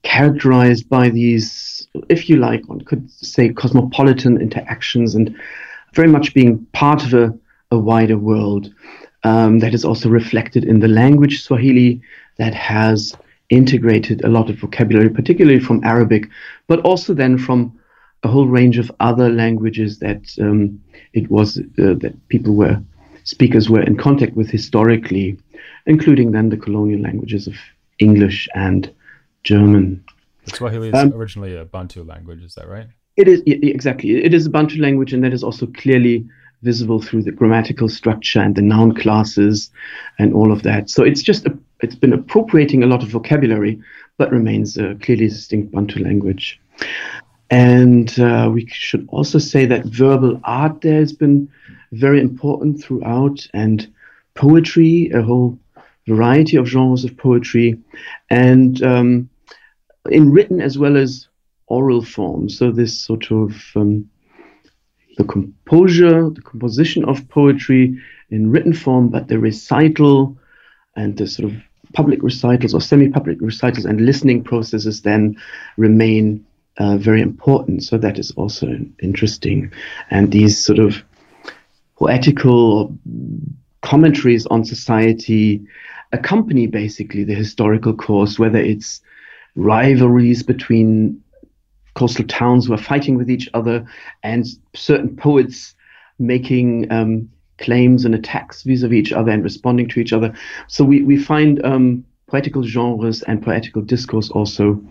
characterized 0.03 0.87
by 0.87 1.09
these, 1.09 1.87
if 2.07 2.29
you 2.29 2.37
like, 2.37 2.69
one 2.69 2.81
could 2.81 3.11
say 3.11 3.49
cosmopolitan 3.49 4.39
interactions 4.39 5.15
and 5.15 5.35
very 5.93 6.07
much 6.07 6.33
being 6.33 6.65
part 6.71 7.03
of 7.03 7.13
a, 7.13 7.37
a 7.71 7.77
wider 7.77 8.17
world. 8.17 8.73
Um, 9.25 9.59
that 9.59 9.73
is 9.73 9.83
also 9.83 10.07
reflected 10.07 10.63
in 10.63 10.79
the 10.79 10.87
language 10.87 11.43
Swahili 11.43 12.01
that 12.37 12.53
has 12.53 13.17
integrated 13.49 14.23
a 14.23 14.29
lot 14.29 14.49
of 14.49 14.55
vocabulary, 14.59 15.09
particularly 15.09 15.59
from 15.59 15.83
Arabic, 15.83 16.29
but 16.67 16.79
also 16.81 17.13
then 17.13 17.37
from 17.37 17.77
a 18.23 18.29
whole 18.29 18.47
range 18.47 18.77
of 18.77 18.89
other 19.01 19.29
languages 19.29 19.99
that 19.99 20.23
um, 20.39 20.81
it 21.11 21.29
was 21.29 21.57
uh, 21.57 21.95
that 21.99 22.13
people 22.29 22.53
were 22.53 22.81
speakers 23.29 23.69
were 23.69 23.81
in 23.81 23.95
contact 23.95 24.33
with 24.35 24.49
historically 24.49 25.37
including 25.85 26.31
then 26.31 26.49
the 26.49 26.57
colonial 26.57 27.01
languages 27.01 27.47
of 27.47 27.55
English 27.99 28.47
and 28.53 28.91
German. 29.43 30.03
Swahili 30.45 30.89
is 30.89 30.95
um, 30.95 31.13
originally 31.13 31.55
a 31.55 31.65
Bantu 31.65 32.03
language, 32.03 32.43
is 32.43 32.55
that 32.55 32.67
right? 32.67 32.87
It 33.17 33.27
is 33.27 33.41
exactly. 33.45 34.23
It 34.23 34.33
is 34.33 34.45
a 34.45 34.49
Bantu 34.49 34.81
language, 34.81 35.13
and 35.13 35.23
that 35.23 35.33
is 35.33 35.43
also 35.43 35.67
clearly 35.67 36.27
visible 36.61 37.01
through 37.01 37.23
the 37.23 37.31
grammatical 37.31 37.89
structure 37.89 38.39
and 38.39 38.55
the 38.55 38.61
noun 38.61 38.93
classes 38.93 39.69
and 40.17 40.33
all 40.33 40.51
of 40.51 40.63
that. 40.63 40.89
So 40.89 41.03
it's 41.03 41.21
just 41.21 41.45
a, 41.45 41.57
it's 41.81 41.95
been 41.95 42.13
appropriating 42.13 42.83
a 42.83 42.87
lot 42.87 43.03
of 43.03 43.09
vocabulary, 43.09 43.81
but 44.17 44.31
remains 44.31 44.77
a 44.77 44.95
clearly 44.95 45.27
distinct 45.27 45.71
Bantu 45.71 46.03
language. 46.03 46.59
And 47.49 48.17
uh, 48.19 48.49
we 48.53 48.67
should 48.67 49.07
also 49.11 49.39
say 49.39 49.65
that 49.65 49.85
verbal 49.85 50.39
art 50.43 50.81
there 50.81 50.99
has 50.99 51.13
been 51.13 51.49
very 51.91 52.19
important 52.21 52.81
throughout 52.81 53.47
and 53.53 53.91
poetry, 54.35 55.09
a 55.13 55.21
whole 55.21 55.57
variety 56.07 56.57
of 56.57 56.67
genres 56.67 57.03
of 57.03 57.17
poetry, 57.17 57.77
and 58.29 58.81
um, 58.83 59.29
in 60.09 60.31
written 60.31 60.61
as 60.61 60.77
well 60.77 60.97
as 60.97 61.27
oral 61.67 62.03
form. 62.03 62.49
So 62.49 62.71
this 62.71 62.99
sort 62.99 63.31
of 63.31 63.53
um, 63.75 64.09
the 65.17 65.23
composure, 65.23 66.29
the 66.29 66.41
composition 66.41 67.05
of 67.05 67.27
poetry 67.29 67.99
in 68.29 68.51
written 68.51 68.73
form, 68.73 69.09
but 69.09 69.27
the 69.27 69.39
recital 69.39 70.37
and 70.95 71.17
the 71.17 71.27
sort 71.27 71.51
of 71.51 71.57
public 71.93 72.21
recitals 72.21 72.73
or 72.73 72.81
semi-public 72.81 73.37
recitals 73.41 73.85
and 73.85 74.05
listening 74.05 74.43
processes 74.43 75.01
then 75.01 75.35
remain 75.77 76.45
uh, 76.77 76.97
very 76.97 77.21
important. 77.21 77.83
So 77.83 77.97
that 77.97 78.17
is 78.17 78.31
also 78.31 78.67
interesting. 79.01 79.71
And 80.09 80.31
these 80.31 80.63
sort 80.63 80.79
of 80.79 81.03
poetical 81.99 82.97
commentaries 83.81 84.45
on 84.47 84.63
society 84.63 85.61
accompany 86.13 86.65
basically 86.65 87.23
the 87.23 87.35
historical 87.35 87.93
course, 87.93 88.39
whether 88.39 88.57
it's 88.57 89.01
rivalries 89.55 90.41
between 90.41 91.21
coastal 91.95 92.25
towns 92.25 92.65
who 92.65 92.73
are 92.73 92.77
fighting 92.77 93.17
with 93.17 93.29
each 93.29 93.49
other 93.53 93.85
and 94.23 94.45
certain 94.73 95.15
poets 95.15 95.75
making 96.17 96.89
um, 96.91 97.29
claims 97.57 98.05
and 98.05 98.15
attacks 98.15 98.63
vis-a-vis 98.63 98.97
each 98.97 99.11
other 99.11 99.31
and 99.31 99.43
responding 99.43 99.87
to 99.89 99.99
each 99.99 100.13
other. 100.13 100.33
So 100.67 100.85
we, 100.85 101.03
we 101.03 101.21
find 101.21 101.63
um, 101.65 102.05
poetical 102.27 102.63
genres 102.63 103.23
and 103.23 103.43
poetical 103.43 103.81
discourse 103.81 104.29
also 104.29 104.81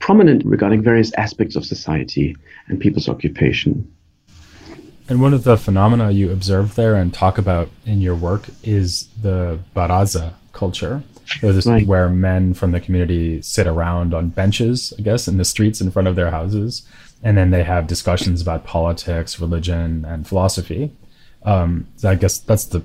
prominent 0.00 0.44
regarding 0.44 0.82
various 0.82 1.12
aspects 1.14 1.54
of 1.54 1.64
society 1.64 2.36
and 2.66 2.80
people's 2.80 3.08
occupation. 3.08 3.88
And 5.08 5.20
one 5.20 5.34
of 5.34 5.44
the 5.44 5.56
phenomena 5.56 6.10
you 6.10 6.32
observe 6.32 6.74
there 6.74 6.96
and 6.96 7.14
talk 7.14 7.38
about 7.38 7.68
in 7.84 8.00
your 8.00 8.16
work 8.16 8.48
is 8.64 9.08
the 9.22 9.60
baraza 9.74 10.32
culture. 10.52 11.02
So 11.40 11.52
this 11.52 11.66
right. 11.66 11.86
where 11.86 12.08
men 12.08 12.54
from 12.54 12.72
the 12.72 12.80
community 12.80 13.42
sit 13.42 13.66
around 13.66 14.14
on 14.14 14.30
benches, 14.30 14.92
I 14.98 15.02
guess, 15.02 15.28
in 15.28 15.38
the 15.38 15.44
streets 15.44 15.80
in 15.80 15.90
front 15.90 16.08
of 16.08 16.16
their 16.16 16.30
houses, 16.30 16.86
and 17.22 17.36
then 17.36 17.50
they 17.50 17.64
have 17.64 17.86
discussions 17.86 18.40
about 18.40 18.64
politics, 18.64 19.40
religion, 19.40 20.04
and 20.04 20.26
philosophy. 20.26 20.92
Um, 21.42 21.86
so 21.96 22.10
I 22.10 22.14
guess 22.14 22.38
that's 22.38 22.66
the 22.66 22.82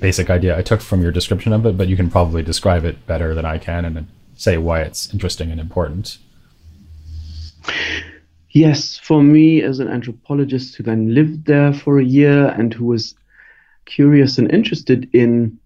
basic 0.00 0.30
idea 0.30 0.58
I 0.58 0.62
took 0.62 0.80
from 0.80 1.02
your 1.02 1.12
description 1.12 1.52
of 1.52 1.64
it, 1.66 1.76
but 1.76 1.88
you 1.88 1.96
can 1.96 2.10
probably 2.10 2.42
describe 2.42 2.84
it 2.84 3.06
better 3.06 3.34
than 3.34 3.44
I 3.44 3.58
can 3.58 3.84
and 3.84 4.06
say 4.36 4.58
why 4.58 4.82
it's 4.82 5.12
interesting 5.12 5.50
and 5.50 5.60
important. 5.60 6.18
Yes, 8.56 8.96
for 8.96 9.22
me 9.22 9.60
as 9.60 9.80
an 9.80 9.88
anthropologist 9.88 10.76
who 10.76 10.82
then 10.82 11.14
lived 11.14 11.44
there 11.44 11.74
for 11.74 11.98
a 11.98 12.04
year 12.04 12.48
and 12.48 12.72
who 12.72 12.86
was 12.86 13.14
curious 13.84 14.38
and 14.38 14.50
interested 14.50 15.10
in 15.12 15.58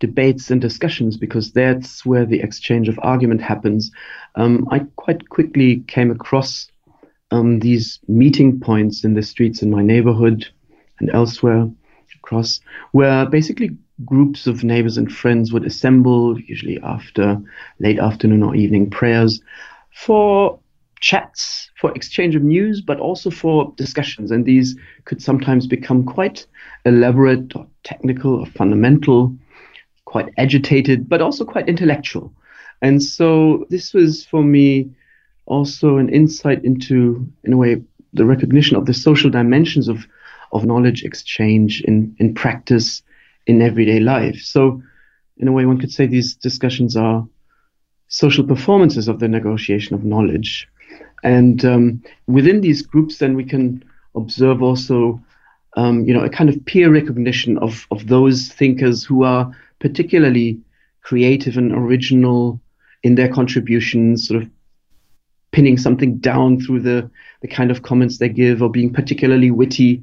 debates 0.00 0.50
and 0.50 0.60
discussions 0.60 1.16
because 1.16 1.52
that's 1.52 2.04
where 2.04 2.26
the 2.26 2.40
exchange 2.40 2.88
of 2.88 2.98
argument 3.04 3.40
happens. 3.40 3.92
Um, 4.34 4.66
I 4.72 4.80
quite 4.96 5.28
quickly 5.28 5.84
came 5.86 6.10
across 6.10 6.66
um, 7.30 7.60
these 7.60 8.00
meeting 8.08 8.58
points 8.58 9.04
in 9.04 9.14
the 9.14 9.22
streets 9.22 9.62
in 9.62 9.70
my 9.70 9.82
neighborhood 9.82 10.44
and 10.98 11.08
elsewhere 11.10 11.70
across, 12.16 12.58
where 12.90 13.26
basically 13.26 13.76
groups 14.04 14.48
of 14.48 14.64
neighbors 14.64 14.98
and 14.98 15.12
friends 15.12 15.52
would 15.52 15.64
assemble, 15.64 16.36
usually 16.40 16.80
after 16.82 17.40
late 17.78 18.00
afternoon 18.00 18.42
or 18.42 18.56
evening 18.56 18.90
prayers, 18.90 19.40
for 19.94 20.58
chats, 21.02 21.68
for 21.78 21.92
exchange 21.94 22.36
of 22.36 22.42
news, 22.42 22.80
but 22.80 23.00
also 23.00 23.28
for 23.28 23.74
discussions. 23.76 24.30
And 24.30 24.46
these 24.46 24.76
could 25.04 25.20
sometimes 25.20 25.66
become 25.66 26.04
quite 26.04 26.46
elaborate 26.86 27.54
or 27.56 27.66
technical 27.82 28.36
or 28.36 28.46
fundamental 28.46 29.34
quite 30.04 30.28
agitated, 30.38 31.08
but 31.08 31.20
also 31.20 31.44
quite 31.44 31.68
intellectual. 31.68 32.32
And 32.82 33.02
so 33.02 33.66
this 33.68 33.92
was 33.92 34.24
for 34.24 34.44
me 34.44 34.90
also 35.46 35.96
an 35.96 36.08
insight 36.08 36.64
into, 36.64 37.26
in 37.44 37.52
a 37.52 37.56
way, 37.56 37.82
the 38.12 38.24
recognition 38.24 38.76
of 38.76 38.86
the 38.86 38.94
social 38.94 39.30
dimensions 39.30 39.88
of, 39.88 40.06
of 40.52 40.64
knowledge 40.64 41.02
exchange 41.02 41.82
in, 41.82 42.14
in 42.18 42.34
practice 42.34 43.02
in 43.46 43.60
everyday 43.60 43.98
life. 43.98 44.40
So, 44.40 44.82
in 45.38 45.48
a 45.48 45.52
way, 45.52 45.64
one 45.66 45.78
could 45.78 45.90
say 45.90 46.06
these 46.06 46.34
discussions 46.36 46.96
are 46.96 47.26
social 48.08 48.44
performances 48.46 49.08
of 49.08 49.18
the 49.18 49.28
negotiation 49.28 49.94
of 49.94 50.04
knowledge. 50.04 50.68
And 51.22 51.64
um, 51.64 52.02
within 52.26 52.60
these 52.60 52.82
groups, 52.82 53.18
then 53.18 53.36
we 53.36 53.44
can 53.44 53.84
observe 54.14 54.62
also, 54.62 55.20
um, 55.76 56.04
you 56.04 56.12
know, 56.12 56.24
a 56.24 56.28
kind 56.28 56.50
of 56.50 56.64
peer 56.64 56.90
recognition 56.92 57.58
of, 57.58 57.86
of 57.90 58.08
those 58.08 58.48
thinkers 58.48 59.04
who 59.04 59.24
are 59.24 59.54
particularly 59.78 60.60
creative 61.02 61.56
and 61.56 61.72
original 61.72 62.60
in 63.02 63.14
their 63.14 63.28
contributions, 63.28 64.26
sort 64.26 64.42
of 64.42 64.48
pinning 65.52 65.76
something 65.76 66.18
down 66.18 66.60
through 66.60 66.80
the, 66.80 67.10
the 67.42 67.48
kind 67.48 67.70
of 67.70 67.82
comments 67.82 68.18
they 68.18 68.28
give 68.28 68.62
or 68.62 68.70
being 68.70 68.92
particularly 68.92 69.50
witty. 69.50 70.02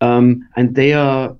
Um, 0.00 0.48
and 0.56 0.74
they 0.74 0.92
are 0.92 1.36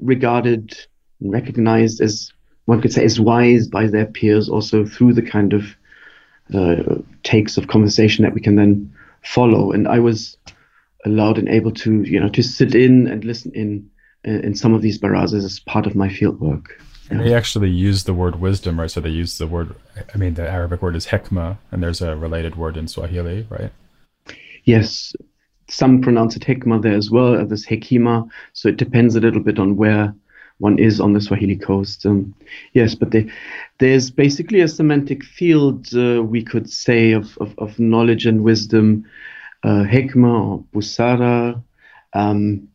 regarded 0.00 0.76
and 1.20 1.32
recognized 1.32 2.00
as, 2.00 2.32
one 2.64 2.80
could 2.80 2.92
say, 2.92 3.04
as 3.04 3.20
wise 3.20 3.68
by 3.68 3.86
their 3.86 4.06
peers 4.06 4.48
also 4.48 4.84
through 4.84 5.14
the 5.14 5.22
kind 5.22 5.52
of 5.52 5.76
uh, 6.54 6.96
takes 7.22 7.56
of 7.56 7.68
conversation 7.68 8.24
that 8.24 8.34
we 8.34 8.40
can 8.40 8.56
then 8.56 8.92
follow. 9.22 9.72
And 9.72 9.88
I 9.88 9.98
was 9.98 10.36
allowed 11.04 11.38
and 11.38 11.48
able 11.48 11.72
to, 11.72 12.02
you 12.02 12.20
know, 12.20 12.28
to 12.30 12.42
sit 12.42 12.74
in 12.74 13.06
and 13.06 13.24
listen 13.24 13.52
in 13.54 13.90
in 14.24 14.56
some 14.56 14.74
of 14.74 14.82
these 14.82 14.98
barazas 14.98 15.44
as 15.44 15.60
part 15.60 15.86
of 15.86 15.94
my 15.94 16.08
fieldwork. 16.08 16.66
And 17.08 17.20
they 17.20 17.34
actually 17.34 17.70
use 17.70 18.04
the 18.04 18.14
word 18.14 18.40
wisdom, 18.40 18.80
right? 18.80 18.90
So 18.90 19.00
they 19.00 19.08
use 19.10 19.38
the 19.38 19.46
word, 19.46 19.76
I 20.12 20.18
mean, 20.18 20.34
the 20.34 20.48
Arabic 20.48 20.82
word 20.82 20.96
is 20.96 21.06
hikmah, 21.06 21.58
and 21.70 21.80
there's 21.80 22.02
a 22.02 22.16
related 22.16 22.56
word 22.56 22.76
in 22.76 22.88
Swahili, 22.88 23.46
right? 23.48 23.70
Yes. 24.64 25.14
Some 25.68 26.00
pronounce 26.00 26.34
it 26.34 26.42
hikmah 26.42 26.82
there 26.82 26.96
as 26.96 27.10
well, 27.10 27.40
others 27.40 27.64
hekima. 27.64 28.28
So 28.52 28.68
it 28.68 28.76
depends 28.76 29.14
a 29.14 29.20
little 29.20 29.40
bit 29.40 29.60
on 29.60 29.76
where 29.76 30.14
one 30.58 30.78
is 30.78 31.00
on 31.00 31.12
the 31.12 31.20
Swahili 31.20 31.56
coast. 31.56 32.06
Um, 32.06 32.34
yes, 32.72 32.94
but 32.94 33.10
they, 33.10 33.30
there's 33.78 34.10
basically 34.10 34.60
a 34.60 34.68
semantic 34.68 35.22
field, 35.22 35.94
uh, 35.94 36.22
we 36.22 36.42
could 36.42 36.70
say, 36.70 37.12
of, 37.12 37.36
of, 37.38 37.54
of, 37.58 37.78
knowledge 37.78 38.26
and 38.26 38.42
wisdom, 38.42 39.04
uh, 39.64 39.84
or 39.84 40.64
busara. 40.72 41.62
Um, 42.14 42.68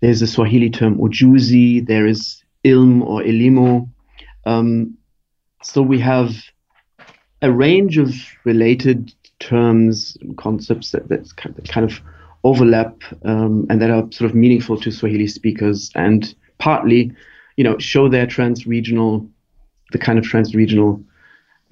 there's 0.00 0.22
a 0.22 0.26
Swahili 0.26 0.70
term 0.70 0.96
ujuzi. 0.98 1.84
There 1.84 2.06
is 2.06 2.44
ilm 2.64 3.02
or 3.02 3.22
ilimo. 3.22 3.88
Um, 4.46 4.96
so 5.62 5.82
we 5.82 5.98
have 5.98 6.36
a 7.42 7.50
range 7.50 7.98
of 7.98 8.14
related 8.44 9.12
terms 9.40 10.16
and 10.20 10.36
concepts 10.36 10.92
that, 10.92 11.08
that 11.08 11.34
kind 11.36 11.90
of 11.90 12.00
overlap 12.48 12.94
um, 13.32 13.66
and 13.70 13.76
that 13.80 13.90
are 13.90 14.04
sort 14.18 14.30
of 14.30 14.34
meaningful 14.44 14.76
to 14.84 14.90
Swahili 14.90 15.28
speakers 15.38 15.90
and 15.94 16.34
partly, 16.58 17.12
you 17.56 17.64
know, 17.64 17.76
show 17.78 18.08
their 18.08 18.26
trans-regional, 18.26 19.28
the 19.92 19.98
kind 20.06 20.18
of 20.18 20.24
trans-regional 20.24 20.90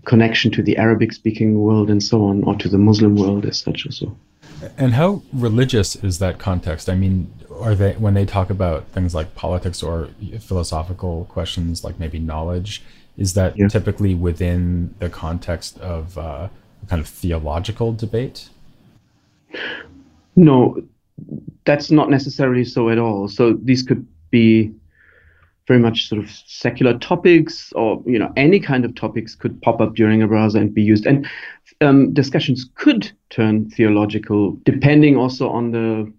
connection 0.04 0.50
to 0.52 0.62
the 0.62 0.76
Arabic-speaking 0.76 1.50
world 1.66 1.88
and 1.90 2.02
so 2.02 2.16
on, 2.28 2.45
or 2.45 2.54
to 2.62 2.68
the 2.68 2.78
Muslim 2.78 3.16
world 3.16 3.45
as 3.47 3.59
such 3.59 3.87
also. 3.87 4.06
And 4.78 4.95
how 4.95 5.23
religious 5.33 5.97
is 5.97 6.18
that 6.18 6.38
context? 6.38 6.88
I 6.88 6.95
mean, 6.95 7.16
are 7.66 7.75
they 7.75 7.92
when 8.04 8.14
they 8.14 8.25
talk 8.25 8.49
about 8.50 8.87
things 8.88 9.14
like 9.14 9.35
politics 9.35 9.83
or 9.83 10.09
philosophical 10.40 11.26
questions, 11.37 11.85
like 11.85 11.99
maybe 11.99 12.18
knowledge, 12.18 12.83
is 13.16 13.35
that 13.35 13.56
yeah. 13.56 13.68
typically 13.68 14.14
within 14.14 14.95
the 14.99 15.11
context 15.11 15.78
of 15.80 16.16
uh, 16.18 16.49
kind 16.88 17.00
of 17.00 17.09
theological 17.09 17.92
debate? 17.92 18.49
No, 20.37 20.76
that's 21.64 21.90
not 21.90 22.11
necessarily 22.11 22.64
so 22.64 22.90
at 22.90 22.99
all. 22.99 23.28
So 23.28 23.55
these 23.55 23.83
could 23.83 24.07
be 24.31 24.73
very 25.66 25.81
much 25.81 26.09
sort 26.09 26.23
of 26.23 26.31
secular 26.47 26.97
topics 26.99 27.73
or 27.73 28.02
you 28.07 28.19
know 28.19 28.33
any 28.37 28.61
kind 28.61 28.85
of 28.85 28.95
topics 28.95 29.35
could 29.35 29.61
pop 29.62 29.81
up 29.81 29.95
during 29.95 30.23
a 30.23 30.28
baraza 30.28 30.57
and 30.57 30.73
be 30.73 30.83
used 30.83 31.07
and 31.07 31.26
um, 31.81 32.12
discussions 32.12 32.69
could 32.76 33.11
turn 33.31 33.69
theological 33.71 34.52
depending 34.64 35.16
also 35.16 35.49
on 35.49 35.73
the 35.73 36.12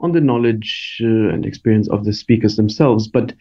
on 0.00 0.12
the 0.12 0.20
knowledge 0.20 1.00
uh, 1.04 1.28
and 1.28 1.46
experience 1.46 1.88
of 1.90 2.04
the 2.04 2.12
speakers 2.12 2.56
themselves 2.56 3.06
but 3.06 3.32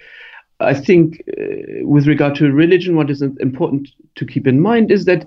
i 0.60 0.74
think 0.74 1.24
uh, 1.40 1.86
with 1.88 2.08
regard 2.08 2.36
to 2.36 2.52
religion 2.52 2.96
what 2.96 3.10
is 3.10 3.22
important 3.22 3.90
to 4.16 4.26
keep 4.26 4.46
in 4.46 4.62
mind 4.62 4.92
is 4.92 5.06
that 5.06 5.26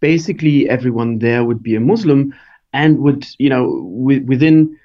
basically 0.00 0.68
everyone 0.70 1.18
there 1.18 1.44
would 1.44 1.62
be 1.62 1.74
a 1.74 1.80
muslim 1.80 2.32
and 2.72 2.98
would 3.00 3.26
you 3.38 3.48
know 3.48 3.64
w- 3.98 4.24
within 4.26 4.78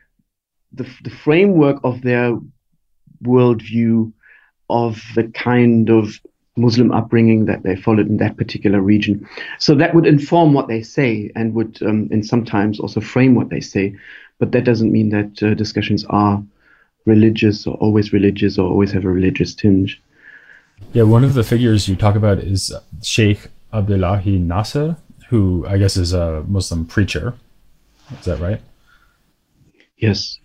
the, 0.74 0.88
the 1.04 1.10
framework 1.10 1.80
of 1.84 2.02
their 2.02 2.38
worldview 3.24 4.12
of 4.70 5.02
the 5.16 5.24
kind 5.30 5.90
of 5.90 6.20
Muslim 6.58 6.92
upbringing 6.92 7.46
that 7.46 7.64
they 7.64 7.76
followed 7.76 8.08
in 8.08 8.18
that 8.18 8.38
particular 8.38 8.82
region. 8.82 9.28
So 9.60 9.76
that 9.76 9.94
would 9.94 10.06
inform 10.06 10.54
what 10.54 10.68
they 10.68 10.82
say 10.82 11.32
and 11.36 11.54
would, 11.54 11.82
um, 11.82 12.08
and 12.12 12.26
sometimes 12.26 12.80
also 12.80 13.02
frame 13.02 13.36
what 13.36 13.50
they 13.50 13.60
say. 13.60 13.96
But 14.40 14.52
that 14.54 14.64
doesn't 14.64 14.92
mean 14.92 15.10
that 15.10 15.44
uh, 15.44 15.54
discussions 15.54 16.06
are 16.10 16.42
religious 17.06 17.68
or 17.68 17.76
always 17.76 18.14
religious 18.14 18.58
or 18.58 18.70
always 18.70 18.92
have 18.94 19.06
a 19.06 19.10
religious 19.10 19.54
tinge. 19.54 20.02
Yeah, 20.94 21.04
one 21.04 21.24
of 21.24 21.34
the 21.34 21.44
figures 21.44 21.88
you 21.88 21.96
talk 21.96 22.16
about 22.16 22.40
is 22.40 22.74
Sheikh 23.04 23.48
Abdullahi 23.74 24.40
Nasser, 24.40 24.98
who 25.30 25.66
I 25.68 25.78
guess 25.78 25.98
is 25.98 26.14
a 26.14 26.44
Muslim 26.48 26.86
preacher. 26.86 27.34
Is 28.12 28.26
that 28.26 28.40
right? 28.40 28.62
Yes. 29.98 30.40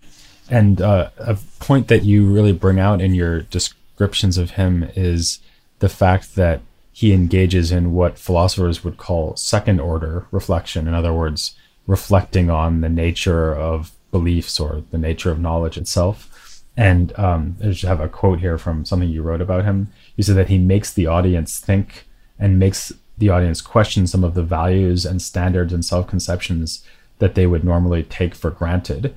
And 0.49 0.81
uh, 0.81 1.09
a 1.17 1.37
point 1.59 1.87
that 1.87 2.03
you 2.03 2.25
really 2.25 2.53
bring 2.53 2.79
out 2.79 3.01
in 3.01 3.13
your 3.13 3.41
descriptions 3.41 4.37
of 4.37 4.51
him 4.51 4.89
is 4.95 5.39
the 5.79 5.89
fact 5.89 6.35
that 6.35 6.61
he 6.91 7.13
engages 7.13 7.71
in 7.71 7.93
what 7.93 8.19
philosophers 8.19 8.83
would 8.83 8.97
call 8.97 9.35
second 9.35 9.79
order 9.79 10.27
reflection. 10.31 10.87
In 10.87 10.93
other 10.93 11.13
words, 11.13 11.55
reflecting 11.87 12.49
on 12.49 12.81
the 12.81 12.89
nature 12.89 13.55
of 13.55 13.91
beliefs 14.11 14.59
or 14.59 14.83
the 14.91 14.97
nature 14.97 15.31
of 15.31 15.39
knowledge 15.39 15.77
itself. 15.77 16.63
And 16.77 17.17
um, 17.17 17.57
I 17.61 17.67
just 17.67 17.83
have 17.83 18.01
a 18.01 18.09
quote 18.09 18.39
here 18.39 18.57
from 18.57 18.85
something 18.85 19.09
you 19.09 19.21
wrote 19.21 19.41
about 19.41 19.65
him. 19.65 19.91
You 20.15 20.23
said 20.23 20.35
that 20.37 20.49
he 20.49 20.57
makes 20.57 20.93
the 20.93 21.07
audience 21.07 21.59
think 21.59 22.07
and 22.37 22.59
makes 22.59 22.91
the 23.17 23.29
audience 23.29 23.61
question 23.61 24.07
some 24.07 24.23
of 24.23 24.33
the 24.33 24.43
values 24.43 25.05
and 25.05 25.21
standards 25.21 25.73
and 25.73 25.85
self 25.85 26.07
conceptions 26.07 26.83
that 27.21 27.35
they 27.35 27.45
would 27.45 27.63
normally 27.63 28.01
take 28.03 28.33
for 28.33 28.49
granted. 28.49 29.15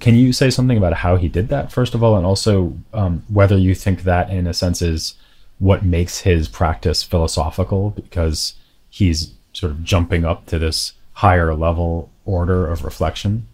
Can 0.00 0.16
you 0.16 0.32
say 0.32 0.50
something 0.50 0.76
about 0.76 0.94
how 0.94 1.16
he 1.16 1.28
did 1.28 1.48
that, 1.48 1.70
first 1.70 1.94
of 1.94 2.02
all, 2.02 2.16
and 2.16 2.26
also 2.26 2.76
um, 2.92 3.22
whether 3.28 3.56
you 3.56 3.74
think 3.74 4.02
that, 4.02 4.30
in 4.30 4.48
a 4.48 4.52
sense, 4.52 4.82
is 4.82 5.14
what 5.60 5.84
makes 5.84 6.18
his 6.20 6.48
practice 6.48 7.02
philosophical 7.04 7.90
because 7.90 8.54
he's 8.88 9.32
sort 9.52 9.70
of 9.70 9.84
jumping 9.84 10.24
up 10.24 10.46
to 10.46 10.58
this 10.58 10.94
higher 11.12 11.54
level 11.54 12.10
order 12.24 12.66
of 12.66 12.84
reflection? 12.84 13.46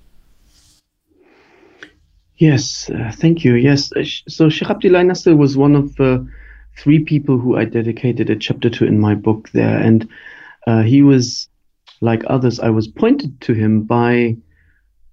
Yes, 2.39 2.89
uh, 2.91 3.13
thank 3.15 3.45
you. 3.45 3.55
Yes, 3.55 3.93
uh, 3.93 4.05
so 4.29 4.49
Sheikh 4.49 4.71
Abdullah 4.71 5.05
Nasser 5.05 5.37
was 5.37 5.57
one 5.57 5.75
of 5.75 5.97
the 5.97 6.27
three 6.79 7.03
people 7.05 7.39
who 7.39 7.57
I 7.57 7.67
dedicated 7.67 8.31
a 8.31 8.37
chapter 8.37 8.71
to 8.71 8.87
in 8.87 8.99
my 9.01 9.15
book 9.15 9.51
there, 9.51 9.79
and 9.79 10.09
uh, 10.67 10.83
he 10.83 11.03
was 11.03 11.49
like 12.01 12.23
others. 12.27 12.61
I 12.61 12.71
was 12.71 12.89
pointed 12.89 13.41
to 13.43 13.55
him 13.55 13.83
by 13.83 14.37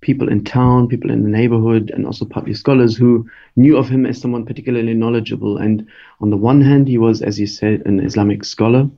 people 0.01 0.29
in 0.29 0.43
town, 0.43 0.87
people 0.87 1.11
in 1.11 1.23
the 1.23 1.29
neighborhood, 1.29 1.91
and 1.93 2.05
also 2.05 2.25
partly 2.25 2.53
scholars 2.53 2.95
who 2.95 3.27
knew 3.55 3.77
of 3.77 3.89
him 3.89 4.05
as 4.05 4.19
someone 4.19 4.45
particularly 4.45 4.93
knowledgeable. 4.93 5.57
And 5.57 5.87
on 6.19 6.29
the 6.29 6.37
one 6.37 6.61
hand, 6.61 6.87
he 6.87 6.97
was, 6.97 7.21
as 7.21 7.39
you 7.39 7.47
said, 7.47 7.81
an 7.85 7.99
Islamic 7.99 8.43
scholar, 8.43 8.89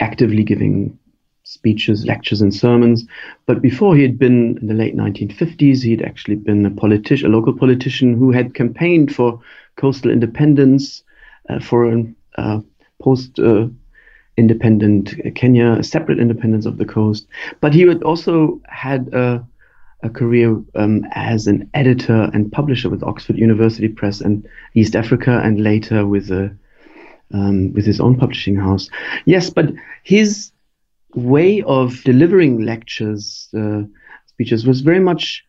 actively 0.00 0.44
giving 0.44 0.98
speeches, 1.44 2.06
lectures, 2.06 2.40
and 2.42 2.54
sermons. 2.54 3.06
But 3.46 3.62
before 3.62 3.96
he 3.96 4.02
had 4.02 4.18
been 4.18 4.58
in 4.58 4.66
the 4.66 4.74
late 4.74 4.96
1950s, 4.96 5.82
he 5.82 5.92
had 5.92 6.02
actually 6.02 6.36
been 6.36 6.64
a 6.66 6.70
politician, 6.70 7.32
a 7.32 7.36
local 7.36 7.52
politician 7.52 8.14
who 8.14 8.30
had 8.30 8.54
campaigned 8.54 9.14
for 9.14 9.40
coastal 9.76 10.10
independence, 10.10 11.02
uh, 11.48 11.60
for 11.60 11.90
a 11.90 12.04
uh, 12.36 12.60
post. 13.00 13.38
Uh, 13.38 13.68
independent 14.36 15.14
Kenya, 15.34 15.72
a 15.72 15.82
separate 15.82 16.18
independence 16.18 16.66
of 16.66 16.78
the 16.78 16.84
coast. 16.84 17.26
But 17.60 17.74
he 17.74 17.82
had 17.82 18.02
also 18.02 18.60
had 18.66 19.12
a 19.14 19.44
a 20.02 20.10
career 20.10 20.62
um, 20.74 21.06
as 21.12 21.46
an 21.46 21.68
editor 21.72 22.30
and 22.34 22.52
publisher 22.52 22.90
with 22.90 23.02
Oxford 23.02 23.38
University 23.38 23.88
Press 23.88 24.20
and 24.20 24.46
East 24.74 24.94
Africa, 24.94 25.40
and 25.42 25.62
later 25.62 26.06
with 26.06 26.30
a 26.30 26.54
um, 27.32 27.72
with 27.72 27.86
his 27.86 28.00
own 28.00 28.16
publishing 28.16 28.54
house. 28.54 28.90
Yes, 29.24 29.50
but 29.50 29.72
his 30.02 30.52
way 31.14 31.62
of 31.62 32.02
delivering 32.04 32.60
lectures, 32.60 33.48
uh, 33.56 33.82
speeches, 34.26 34.66
was 34.66 34.82
very 34.82 35.00
much 35.00 35.44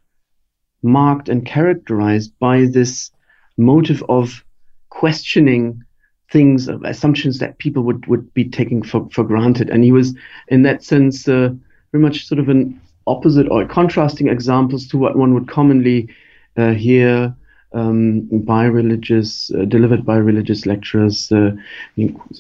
marked 0.82 1.28
and 1.28 1.46
characterized 1.46 2.32
by 2.40 2.66
this 2.66 3.12
motive 3.58 4.04
of 4.08 4.44
questioning 4.90 5.84
things, 6.32 6.68
of 6.68 6.84
assumptions 6.84 7.40
that 7.40 7.58
people 7.58 7.84
would, 7.84 8.06
would 8.08 8.34
be 8.34 8.46
taking 8.46 8.82
for, 8.82 9.08
for 9.12 9.24
granted. 9.24 9.70
And 9.70 9.84
he 9.84 9.92
was, 9.92 10.16
in 10.48 10.64
that 10.64 10.84
sense, 10.84 11.28
uh, 11.28 11.50
very 11.92 12.04
much 12.04 12.28
sort 12.28 12.40
of 12.40 12.50
an 12.50 12.80
opposite 13.08 13.48
or 13.50 13.66
contrasting 13.66 14.28
examples 14.28 14.88
to 14.88 14.98
what 14.98 15.16
one 15.16 15.34
would 15.34 15.48
commonly 15.48 16.10
uh, 16.58 16.72
hear 16.72 17.36
um, 17.74 18.22
by 18.32 18.66
religious, 18.66 19.52
uh, 19.52 19.66
delivered 19.66 20.06
by 20.06 20.16
religious 20.16 20.66
lecturers, 20.66 21.32
uh, 21.32 21.52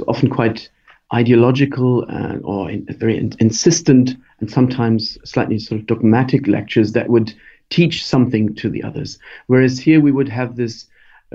often 0.08 0.30
quite 0.30 0.70
ideological 1.14 2.06
uh, 2.10 2.38
or 2.38 2.72
in, 2.72 2.86
very 2.98 3.18
in, 3.18 3.32
insistent 3.40 4.16
and 4.40 4.50
sometimes 4.50 5.18
slightly 5.24 5.60
sort 5.60 5.80
of 5.80 5.88
dogmatic 5.88 6.48
lectures 6.48 6.94
that 6.94 7.10
would 7.10 7.34
teach 7.70 8.06
something 8.06 8.56
to 8.56 8.70
the 8.70 8.82
others. 8.84 9.20
Whereas 9.48 9.78
here 9.78 10.00
we 10.00 10.12
would 10.12 10.30
have 10.30 10.56
this 10.56 10.86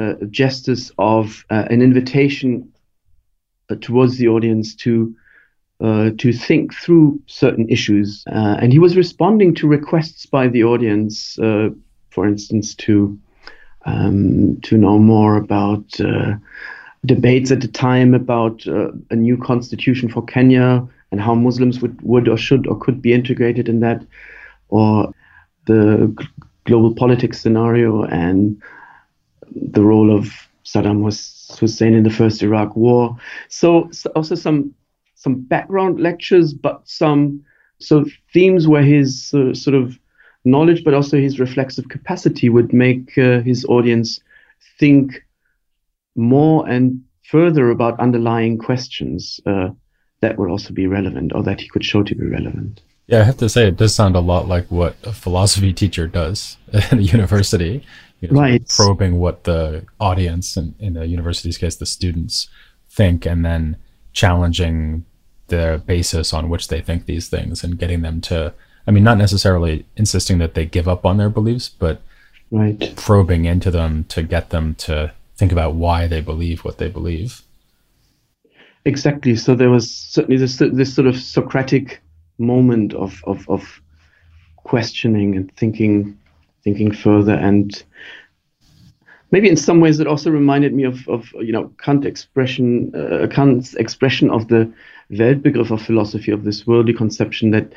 uh, 0.00 0.14
gestus 0.30 0.90
of 0.98 1.44
uh, 1.50 1.66
an 1.70 1.82
invitation 1.82 2.72
towards 3.80 4.18
the 4.18 4.26
audience 4.26 4.74
to 4.74 5.14
uh, 5.80 6.10
to 6.18 6.32
think 6.32 6.74
through 6.74 7.18
certain 7.26 7.68
issues. 7.68 8.22
Uh, 8.30 8.56
and 8.60 8.72
he 8.72 8.78
was 8.78 8.96
responding 8.96 9.54
to 9.54 9.66
requests 9.66 10.26
by 10.26 10.46
the 10.46 10.62
audience, 10.62 11.38
uh, 11.38 11.70
for 12.10 12.26
instance, 12.26 12.74
to 12.74 13.18
um, 13.86 14.60
to 14.62 14.76
know 14.76 14.98
more 14.98 15.36
about 15.36 15.98
uh, 16.00 16.34
debates 17.06 17.50
at 17.50 17.60
the 17.60 17.68
time 17.68 18.12
about 18.12 18.66
uh, 18.66 18.90
a 19.10 19.16
new 19.16 19.38
constitution 19.38 20.08
for 20.08 20.22
Kenya 20.24 20.86
and 21.12 21.20
how 21.20 21.34
Muslims 21.34 21.80
would, 21.80 22.00
would 22.02 22.28
or 22.28 22.36
should 22.36 22.66
or 22.66 22.78
could 22.78 23.00
be 23.00 23.14
integrated 23.14 23.68
in 23.68 23.80
that, 23.80 24.04
or 24.68 25.12
the 25.66 26.14
global 26.64 26.94
politics 26.94 27.40
scenario 27.40 28.04
and 28.04 28.60
the 29.54 29.82
role 29.82 30.16
of 30.16 30.30
Saddam 30.64 31.02
Hussein 31.58 31.94
in 31.94 32.04
the 32.04 32.10
first 32.10 32.42
Iraq 32.42 32.76
War. 32.76 33.16
So, 33.48 33.88
so 33.90 34.10
also 34.14 34.34
some 34.34 34.74
some 35.14 35.40
background 35.42 36.00
lectures, 36.00 36.54
but 36.54 36.80
some 36.84 37.44
so 37.78 38.04
themes 38.32 38.66
where 38.66 38.82
his 38.82 39.34
uh, 39.34 39.54
sort 39.54 39.74
of 39.74 39.98
knowledge, 40.44 40.84
but 40.84 40.94
also 40.94 41.18
his 41.18 41.38
reflexive 41.38 41.88
capacity 41.88 42.48
would 42.48 42.72
make 42.72 43.16
uh, 43.18 43.40
his 43.40 43.64
audience 43.66 44.20
think 44.78 45.22
more 46.16 46.68
and 46.68 47.02
further 47.24 47.70
about 47.70 48.00
underlying 48.00 48.58
questions 48.58 49.40
uh, 49.46 49.68
that 50.20 50.38
would 50.38 50.50
also 50.50 50.72
be 50.72 50.86
relevant 50.86 51.32
or 51.34 51.42
that 51.42 51.60
he 51.60 51.68
could 51.68 51.84
show 51.84 52.02
to 52.02 52.14
be 52.14 52.26
relevant. 52.26 52.80
Yeah, 53.06 53.20
I 53.20 53.24
have 53.24 53.38
to 53.38 53.48
say, 53.48 53.68
it 53.68 53.76
does 53.76 53.94
sound 53.94 54.14
a 54.14 54.20
lot 54.20 54.48
like 54.48 54.70
what 54.70 54.96
a 55.02 55.12
philosophy 55.12 55.72
teacher 55.72 56.06
does 56.06 56.56
at 56.72 56.92
a 56.92 57.02
university. 57.02 57.84
You 58.20 58.28
know, 58.28 58.40
right. 58.40 58.66
Probing 58.68 59.18
what 59.18 59.44
the 59.44 59.87
audience, 59.98 60.56
and 60.56 60.74
in 60.78 60.94
the 60.94 61.06
university's 61.06 61.59
case, 61.59 61.76
the 61.76 61.87
students 61.87 62.48
think, 62.88 63.26
and 63.26 63.44
then 63.44 63.76
challenging 64.12 65.04
the 65.50 65.83
basis 65.85 66.33
on 66.33 66.48
which 66.48 66.68
they 66.68 66.80
think 66.80 67.06
these 67.06 67.28
things 67.28 67.62
and 67.62 67.78
getting 67.78 68.02
them 68.02 68.20
to 68.20 68.54
I 68.87 68.90
mean 68.92 69.04
not 69.04 69.18
necessarily 69.18 69.85
insisting 69.96 70.38
that 70.38 70.54
they 70.54 70.64
give 70.64 70.88
up 70.88 71.04
on 71.04 71.18
their 71.18 71.28
beliefs, 71.28 71.68
but 71.68 72.00
right. 72.50 72.94
probing 72.96 73.44
into 73.44 73.70
them 73.70 74.04
to 74.04 74.22
get 74.22 74.50
them 74.50 74.74
to 74.76 75.12
think 75.37 75.52
about 75.52 75.74
why 75.74 76.06
they 76.06 76.20
believe 76.20 76.64
what 76.64 76.78
they 76.78 76.88
believe. 76.88 77.42
Exactly. 78.85 79.37
So 79.37 79.54
there 79.54 79.70
was 79.70 79.90
certainly 79.90 80.38
this 80.38 80.56
this 80.56 80.94
sort 80.94 81.06
of 81.06 81.16
Socratic 81.16 82.00
moment 82.38 82.94
of 82.94 83.22
of, 83.24 83.48
of 83.50 83.80
questioning 84.56 85.37
and 85.37 85.54
thinking 85.56 86.18
thinking 86.62 86.92
further 86.92 87.34
and 87.34 87.82
maybe 89.30 89.48
in 89.48 89.56
some 89.56 89.80
ways 89.80 90.00
it 90.00 90.06
also 90.06 90.30
reminded 90.30 90.74
me 90.74 90.84
of, 90.84 91.08
of 91.08 91.32
you 91.40 91.52
know 91.52 91.72
Kant 91.78 92.04
expression 92.04 92.92
uh, 92.94 93.26
Kant's 93.28 93.74
expression 93.74 94.30
of 94.30 94.48
the 94.48 94.72
Weltbegriff 95.10 95.70
of 95.70 95.82
philosophy 95.82 96.30
of 96.30 96.44
this 96.44 96.66
worldly 96.66 96.94
conception 96.94 97.50
that 97.50 97.72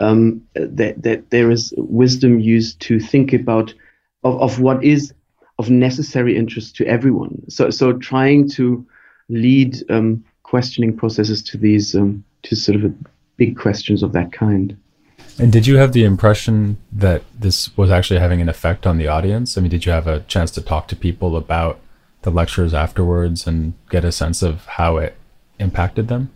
um, 0.00 0.42
that 0.54 1.02
that 1.02 1.30
there 1.30 1.50
is 1.50 1.74
wisdom 1.76 2.40
used 2.40 2.80
to 2.80 2.98
think 2.98 3.32
about 3.32 3.74
of, 4.24 4.40
of 4.40 4.60
what 4.60 4.82
is 4.82 5.12
of 5.58 5.70
necessary 5.70 6.36
interest 6.36 6.76
to 6.76 6.86
everyone. 6.86 7.42
So 7.48 7.70
so 7.70 7.92
trying 7.94 8.48
to 8.50 8.86
lead 9.28 9.76
um, 9.90 10.24
questioning 10.42 10.96
processes 10.96 11.42
to 11.44 11.58
these 11.58 11.94
um, 11.94 12.24
to 12.42 12.56
sort 12.56 12.82
of 12.82 12.94
big 13.36 13.58
questions 13.58 14.02
of 14.02 14.12
that 14.12 14.32
kind. 14.32 14.76
And 15.40 15.52
did 15.52 15.68
you 15.68 15.76
have 15.76 15.92
the 15.92 16.04
impression 16.04 16.78
that 16.90 17.22
this 17.38 17.76
was 17.76 17.90
actually 17.90 18.18
having 18.18 18.40
an 18.40 18.48
effect 18.48 18.86
on 18.86 18.98
the 18.98 19.06
audience? 19.06 19.56
I 19.56 19.60
mean, 19.60 19.70
did 19.70 19.86
you 19.86 19.92
have 19.92 20.08
a 20.08 20.20
chance 20.20 20.50
to 20.52 20.60
talk 20.60 20.88
to 20.88 20.96
people 20.96 21.36
about 21.36 21.78
the 22.22 22.30
lectures 22.30 22.74
afterwards 22.74 23.46
and 23.46 23.74
get 23.88 24.04
a 24.04 24.10
sense 24.10 24.42
of 24.42 24.66
how 24.66 24.96
it 24.96 25.16
impacted 25.60 26.08
them? 26.08 26.30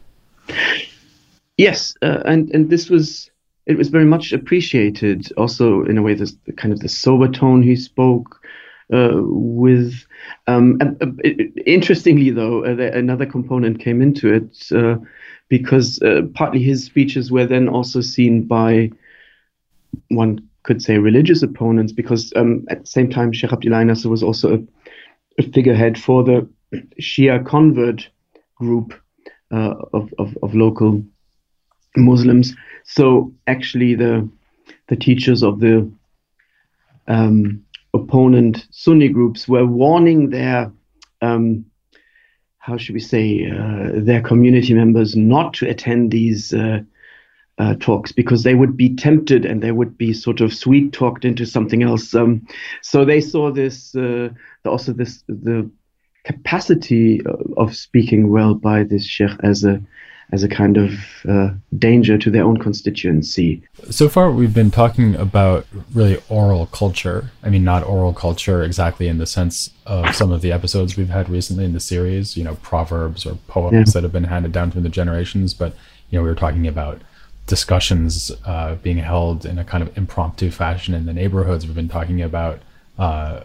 Yes, 1.56 1.94
uh, 2.02 2.22
and 2.24 2.48
and 2.50 2.70
this 2.70 2.88
was 2.88 3.30
it 3.66 3.76
was 3.76 3.88
very 3.88 4.04
much 4.04 4.32
appreciated. 4.32 5.32
Also, 5.36 5.84
in 5.84 5.98
a 5.98 6.02
way, 6.02 6.14
this 6.14 6.36
kind 6.56 6.72
of 6.72 6.80
the 6.80 6.88
sober 6.88 7.28
tone 7.28 7.62
he 7.62 7.76
spoke 7.76 8.40
uh, 8.92 9.20
with. 9.22 10.04
Um, 10.46 10.78
uh, 10.80 11.06
it, 11.24 11.52
interestingly, 11.66 12.30
though, 12.30 12.64
uh, 12.64 12.90
another 12.94 13.26
component 13.26 13.80
came 13.80 14.00
into 14.00 14.32
it 14.32 14.72
uh, 14.72 14.96
because 15.52 16.00
uh, 16.00 16.22
partly 16.32 16.62
his 16.62 16.82
speeches 16.82 17.30
were 17.30 17.44
then 17.44 17.68
also 17.68 18.00
seen 18.00 18.42
by 18.42 18.90
one 20.08 20.40
could 20.62 20.80
say 20.80 20.96
religious 20.96 21.42
opponents, 21.42 21.92
because 21.92 22.32
um, 22.36 22.64
at 22.70 22.80
the 22.80 22.86
same 22.86 23.10
time, 23.10 23.34
Sheikh 23.34 23.52
Abdullah 23.52 23.84
Nasser 23.84 24.08
was 24.08 24.22
also 24.22 24.54
a, 24.54 24.58
a, 25.38 25.42
figurehead 25.52 25.98
for 25.98 26.24
the 26.24 26.48
Shia 27.02 27.44
convert 27.44 28.08
group 28.54 28.94
uh, 29.50 29.74
of, 29.92 30.08
of, 30.18 30.38
of 30.42 30.54
local 30.54 31.04
Muslims. 31.96 32.54
So 32.84 33.30
actually, 33.46 33.94
the 33.94 34.26
the 34.88 34.96
teachers 34.96 35.42
of 35.42 35.60
the 35.60 35.86
um, 37.08 37.62
opponent 37.92 38.68
Sunni 38.70 39.10
groups 39.10 39.46
were 39.46 39.66
warning 39.66 40.30
their 40.30 40.72
um, 41.20 41.66
how 42.62 42.76
should 42.76 42.94
we 42.94 43.00
say 43.00 43.50
uh, 43.50 43.90
their 43.92 44.22
community 44.22 44.72
members 44.72 45.16
not 45.16 45.52
to 45.52 45.68
attend 45.68 46.12
these 46.12 46.54
uh, 46.54 46.78
uh, 47.58 47.74
talks 47.80 48.12
because 48.12 48.44
they 48.44 48.54
would 48.54 48.76
be 48.76 48.94
tempted 48.94 49.44
and 49.44 49.60
they 49.60 49.72
would 49.72 49.98
be 49.98 50.12
sort 50.12 50.40
of 50.40 50.54
sweet 50.54 50.92
talked 50.92 51.24
into 51.24 51.44
something 51.44 51.82
else. 51.82 52.14
Um, 52.14 52.46
so 52.80 53.04
they 53.04 53.20
saw 53.20 53.50
this 53.50 53.96
uh, 53.96 54.28
also 54.64 54.92
this 54.92 55.24
the 55.26 55.68
capacity 56.24 57.20
of 57.56 57.74
speaking 57.74 58.30
well 58.30 58.54
by 58.54 58.84
this 58.84 59.04
sheikh 59.04 59.32
as 59.42 59.64
a 59.64 59.82
as 60.30 60.42
a 60.42 60.48
kind 60.48 60.76
of 60.76 60.92
uh, 61.28 61.50
danger 61.78 62.16
to 62.16 62.30
their 62.30 62.44
own 62.44 62.56
constituency. 62.56 63.62
So 63.90 64.08
far, 64.08 64.30
we've 64.30 64.54
been 64.54 64.70
talking 64.70 65.14
about 65.16 65.66
really 65.92 66.22
oral 66.28 66.66
culture. 66.66 67.30
I 67.42 67.50
mean, 67.50 67.64
not 67.64 67.84
oral 67.84 68.14
culture 68.14 68.62
exactly 68.62 69.08
in 69.08 69.18
the 69.18 69.26
sense 69.26 69.70
of 69.86 70.14
some 70.14 70.32
of 70.32 70.40
the 70.40 70.52
episodes 70.52 70.96
we've 70.96 71.10
had 71.10 71.28
recently 71.28 71.64
in 71.64 71.72
the 71.72 71.80
series, 71.80 72.36
you 72.36 72.44
know, 72.44 72.54
proverbs 72.56 73.26
or 73.26 73.34
poems 73.46 73.88
yeah. 73.88 73.92
that 73.92 74.02
have 74.04 74.12
been 74.12 74.24
handed 74.24 74.52
down 74.52 74.70
through 74.70 74.82
the 74.82 74.88
generations. 74.88 75.52
But, 75.52 75.74
you 76.10 76.18
know, 76.18 76.22
we 76.22 76.28
were 76.28 76.34
talking 76.34 76.66
about 76.66 77.02
discussions 77.46 78.30
uh, 78.46 78.76
being 78.76 78.98
held 78.98 79.44
in 79.44 79.58
a 79.58 79.64
kind 79.64 79.82
of 79.82 79.96
impromptu 79.98 80.50
fashion 80.50 80.94
in 80.94 81.06
the 81.06 81.12
neighborhoods. 81.12 81.66
We've 81.66 81.74
been 81.74 81.88
talking 81.88 82.22
about 82.22 82.60
uh, 82.98 83.40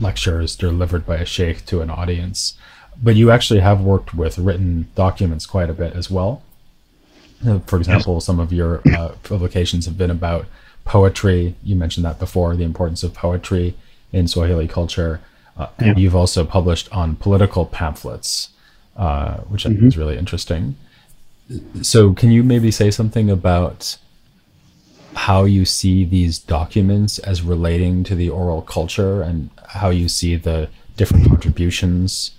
lectures 0.00 0.56
delivered 0.56 1.04
by 1.04 1.16
a 1.16 1.24
sheikh 1.24 1.66
to 1.66 1.80
an 1.80 1.90
audience 1.90 2.56
but 3.02 3.14
you 3.14 3.30
actually 3.30 3.60
have 3.60 3.80
worked 3.80 4.14
with 4.14 4.38
written 4.38 4.88
documents 4.94 5.46
quite 5.46 5.70
a 5.70 5.74
bit 5.74 5.94
as 5.94 6.10
well. 6.10 6.42
Uh, 7.46 7.60
for 7.60 7.76
example, 7.76 8.20
some 8.20 8.40
of 8.40 8.52
your 8.52 8.82
uh, 8.96 9.10
publications 9.22 9.86
have 9.86 9.96
been 9.96 10.10
about 10.10 10.46
poetry. 10.84 11.54
You 11.62 11.76
mentioned 11.76 12.04
that 12.04 12.18
before, 12.18 12.56
the 12.56 12.64
importance 12.64 13.02
of 13.02 13.14
poetry 13.14 13.74
in 14.12 14.26
Swahili 14.26 14.66
culture. 14.66 15.20
Uh, 15.56 15.68
yeah. 15.80 15.88
And 15.88 15.98
you've 15.98 16.16
also 16.16 16.44
published 16.44 16.90
on 16.92 17.16
political 17.16 17.66
pamphlets, 17.66 18.50
uh, 18.96 19.38
which 19.42 19.66
I 19.66 19.70
mm-hmm. 19.70 19.80
think 19.80 19.88
is 19.88 19.98
really 19.98 20.18
interesting. 20.18 20.76
So, 21.82 22.12
can 22.12 22.30
you 22.30 22.42
maybe 22.42 22.70
say 22.70 22.90
something 22.90 23.30
about 23.30 23.96
how 25.14 25.44
you 25.44 25.64
see 25.64 26.04
these 26.04 26.38
documents 26.38 27.18
as 27.20 27.42
relating 27.42 28.04
to 28.04 28.14
the 28.14 28.28
oral 28.28 28.62
culture 28.62 29.22
and 29.22 29.50
how 29.68 29.90
you 29.90 30.08
see 30.08 30.36
the 30.36 30.68
different 30.96 31.26
contributions 31.26 32.32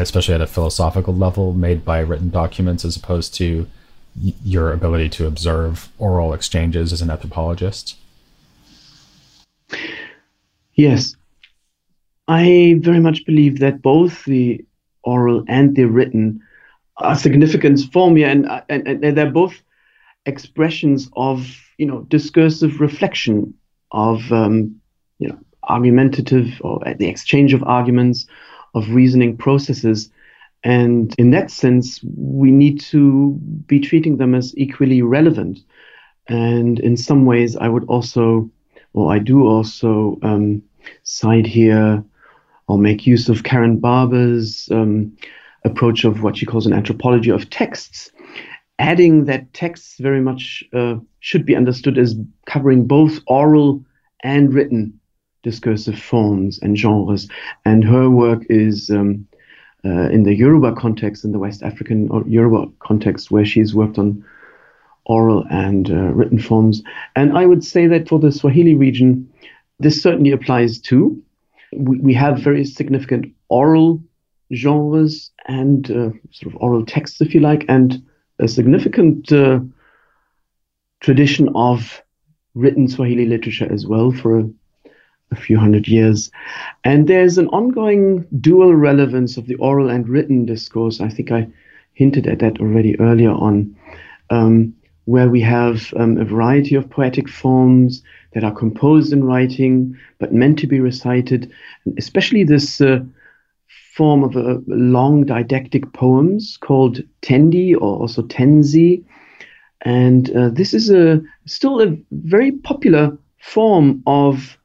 especially 0.00 0.34
at 0.34 0.40
a 0.40 0.46
philosophical 0.46 1.14
level, 1.14 1.52
made 1.52 1.84
by 1.84 2.00
written 2.00 2.30
documents 2.30 2.84
as 2.84 2.96
opposed 2.96 3.34
to 3.34 3.66
y- 4.22 4.34
your 4.44 4.72
ability 4.72 5.08
to 5.10 5.26
observe 5.26 5.88
oral 5.98 6.32
exchanges 6.32 6.92
as 6.92 7.02
an 7.02 7.10
anthropologist? 7.10 7.96
Yes. 10.74 11.16
I 12.28 12.76
very 12.80 13.00
much 13.00 13.24
believe 13.24 13.60
that 13.60 13.82
both 13.82 14.24
the 14.24 14.64
oral 15.04 15.44
and 15.48 15.76
the 15.76 15.84
written 15.84 16.42
are 16.98 17.14
significant 17.14 17.80
for 17.92 18.10
me, 18.10 18.24
and, 18.24 18.46
and, 18.68 18.86
and 18.88 19.16
they're 19.16 19.30
both 19.30 19.54
expressions 20.26 21.08
of 21.16 21.46
you 21.78 21.86
know 21.86 22.00
discursive 22.08 22.80
reflection 22.80 23.54
of 23.92 24.32
um, 24.32 24.80
you 25.18 25.28
know 25.28 25.38
argumentative 25.64 26.60
or 26.60 26.80
the 26.98 27.08
exchange 27.08 27.52
of 27.54 27.62
arguments 27.64 28.26
of 28.76 28.90
reasoning 28.90 29.36
processes. 29.36 30.10
And 30.62 31.14
in 31.18 31.30
that 31.30 31.50
sense, 31.50 32.00
we 32.16 32.50
need 32.50 32.80
to 32.92 33.32
be 33.66 33.80
treating 33.80 34.18
them 34.18 34.34
as 34.34 34.56
equally 34.56 35.02
relevant. 35.02 35.58
And 36.28 36.78
in 36.80 36.96
some 36.96 37.24
ways, 37.24 37.56
I 37.56 37.68
would 37.68 37.84
also, 37.84 38.50
or 38.92 39.12
I 39.12 39.18
do 39.18 39.46
also, 39.46 40.18
um, 40.22 40.62
cite 41.02 41.46
here 41.46 42.04
or 42.68 42.78
make 42.78 43.06
use 43.06 43.28
of 43.28 43.44
Karin 43.44 43.78
Barber's 43.78 44.68
um, 44.70 45.16
approach 45.64 46.04
of 46.04 46.22
what 46.22 46.36
she 46.36 46.46
calls 46.46 46.66
an 46.66 46.72
anthropology 46.72 47.30
of 47.30 47.48
texts, 47.48 48.10
adding 48.78 49.24
that 49.24 49.52
texts 49.54 49.96
very 49.98 50.20
much 50.20 50.64
uh, 50.74 50.96
should 51.20 51.46
be 51.46 51.56
understood 51.56 51.96
as 51.96 52.16
covering 52.46 52.86
both 52.86 53.20
oral 53.26 53.84
and 54.22 54.52
written 54.52 54.98
discursive 55.46 55.98
forms 56.12 56.58
and 56.60 56.76
genres. 56.76 57.28
And 57.64 57.84
her 57.84 58.10
work 58.10 58.42
is 58.50 58.90
um, 58.90 59.26
uh, 59.84 60.08
in 60.16 60.24
the 60.24 60.34
Yoruba 60.34 60.74
context, 60.74 61.24
in 61.24 61.30
the 61.30 61.38
West 61.38 61.62
African 61.62 62.08
or 62.10 62.24
Yoruba 62.26 62.72
context, 62.80 63.30
where 63.30 63.44
she's 63.44 63.72
worked 63.72 63.96
on 63.96 64.24
oral 65.04 65.44
and 65.48 65.88
uh, 65.88 66.10
written 66.18 66.40
forms. 66.40 66.82
And 67.14 67.38
I 67.38 67.46
would 67.46 67.64
say 67.64 67.86
that 67.86 68.08
for 68.08 68.18
the 68.18 68.32
Swahili 68.32 68.74
region, 68.74 69.08
this 69.78 70.02
certainly 70.02 70.32
applies 70.32 70.80
too. 70.80 71.22
We, 71.72 72.00
we 72.08 72.14
have 72.14 72.40
very 72.40 72.64
significant 72.64 73.32
oral 73.48 74.02
genres 74.52 75.30
and 75.46 75.88
uh, 75.90 76.10
sort 76.32 76.52
of 76.52 76.56
oral 76.60 76.84
texts, 76.84 77.20
if 77.20 77.34
you 77.34 77.40
like, 77.40 77.64
and 77.68 78.02
a 78.40 78.48
significant 78.48 79.30
uh, 79.30 79.60
tradition 81.00 81.48
of 81.54 82.02
written 82.54 82.88
Swahili 82.88 83.26
literature 83.26 83.70
as 83.72 83.86
well 83.86 84.10
for 84.10 84.40
a 84.40 84.50
a 85.30 85.36
few 85.36 85.58
hundred 85.58 85.88
years. 85.88 86.30
And 86.84 87.08
there's 87.08 87.38
an 87.38 87.48
ongoing 87.48 88.26
dual 88.40 88.74
relevance 88.74 89.36
of 89.36 89.46
the 89.46 89.56
oral 89.56 89.90
and 89.90 90.08
written 90.08 90.46
discourse. 90.46 91.00
I 91.00 91.08
think 91.08 91.32
I 91.32 91.48
hinted 91.94 92.26
at 92.26 92.38
that 92.40 92.60
already 92.60 92.98
earlier 93.00 93.32
on, 93.32 93.76
um, 94.30 94.74
where 95.06 95.28
we 95.28 95.40
have 95.40 95.92
um, 95.96 96.18
a 96.18 96.24
variety 96.24 96.74
of 96.74 96.90
poetic 96.90 97.28
forms 97.28 98.02
that 98.34 98.44
are 98.44 98.54
composed 98.54 99.12
in 99.12 99.24
writing 99.24 99.96
but 100.18 100.32
meant 100.32 100.58
to 100.58 100.66
be 100.66 100.80
recited, 100.80 101.50
especially 101.96 102.44
this. 102.44 102.80
Uh, 102.80 103.00
form 103.96 104.22
of 104.22 104.36
a 104.36 104.62
long 104.66 105.24
didactic 105.24 105.90
poems 105.94 106.58
called 106.60 107.00
tendi 107.22 107.74
or 107.74 107.98
also 107.98 108.20
tenzi 108.20 109.02
and 109.86 110.36
uh, 110.36 110.50
this 110.50 110.74
is 110.74 110.90
a 110.90 111.22
still 111.46 111.80
a 111.80 111.96
very 112.10 112.52
popular 112.52 113.16
form 113.38 114.02
of 114.06 114.58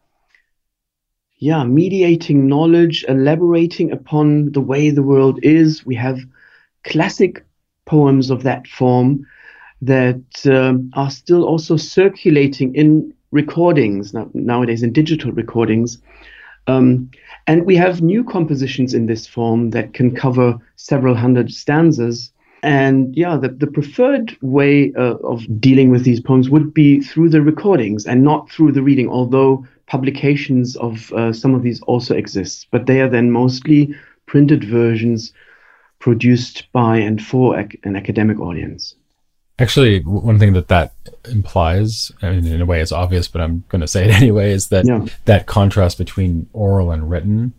yeah, 1.41 1.63
mediating 1.63 2.47
knowledge, 2.47 3.03
elaborating 3.07 3.91
upon 3.91 4.51
the 4.51 4.61
way 4.61 4.91
the 4.91 5.01
world 5.01 5.39
is. 5.41 5.83
We 5.83 5.95
have 5.95 6.19
classic 6.83 7.43
poems 7.87 8.29
of 8.29 8.43
that 8.43 8.67
form 8.67 9.25
that 9.81 10.21
um, 10.45 10.91
are 10.93 11.09
still 11.09 11.43
also 11.43 11.77
circulating 11.77 12.75
in 12.75 13.11
recordings 13.31 14.13
now, 14.13 14.29
nowadays 14.35 14.83
in 14.83 14.93
digital 14.93 15.31
recordings. 15.31 15.97
Um, 16.67 17.09
and 17.47 17.65
we 17.65 17.75
have 17.75 18.03
new 18.03 18.23
compositions 18.23 18.93
in 18.93 19.07
this 19.07 19.25
form 19.25 19.71
that 19.71 19.95
can 19.95 20.15
cover 20.15 20.59
several 20.75 21.15
hundred 21.15 21.51
stanzas. 21.51 22.31
And 22.63 23.15
yeah, 23.15 23.37
the, 23.37 23.49
the 23.49 23.67
preferred 23.67 24.37
way 24.41 24.93
uh, 24.93 25.15
of 25.23 25.59
dealing 25.59 25.89
with 25.89 26.03
these 26.03 26.19
poems 26.19 26.49
would 26.49 26.73
be 26.73 27.01
through 27.01 27.29
the 27.29 27.41
recordings 27.41 28.05
and 28.05 28.23
not 28.23 28.51
through 28.51 28.73
the 28.73 28.83
reading, 28.83 29.09
although 29.09 29.65
publications 29.87 30.75
of 30.77 31.11
uh, 31.13 31.33
some 31.33 31.55
of 31.55 31.63
these 31.63 31.81
also 31.81 32.15
exist, 32.15 32.67
but 32.71 32.85
they 32.85 33.01
are 33.01 33.09
then 33.09 33.31
mostly 33.31 33.95
printed 34.27 34.63
versions 34.63 35.33
produced 35.99 36.71
by 36.71 36.97
and 36.97 37.21
for 37.21 37.59
ac- 37.59 37.79
an 37.83 37.95
academic 37.95 38.39
audience. 38.39 38.95
Actually, 39.59 39.99
one 40.01 40.39
thing 40.39 40.53
that 40.53 40.69
that 40.69 40.93
implies, 41.29 42.11
I 42.21 42.31
mean, 42.31 42.45
in 42.45 42.61
a 42.61 42.65
way 42.65 42.79
it's 42.79 42.91
obvious, 42.91 43.27
but 43.27 43.41
I'm 43.41 43.63
going 43.69 43.81
to 43.81 43.87
say 43.87 44.05
it 44.05 44.11
anyway, 44.21 44.51
is 44.51 44.69
that 44.69 44.85
yeah. 44.85 45.05
that 45.25 45.45
contrast 45.47 45.97
between 45.97 46.47
oral 46.53 46.91
and 46.91 47.09
written 47.09 47.53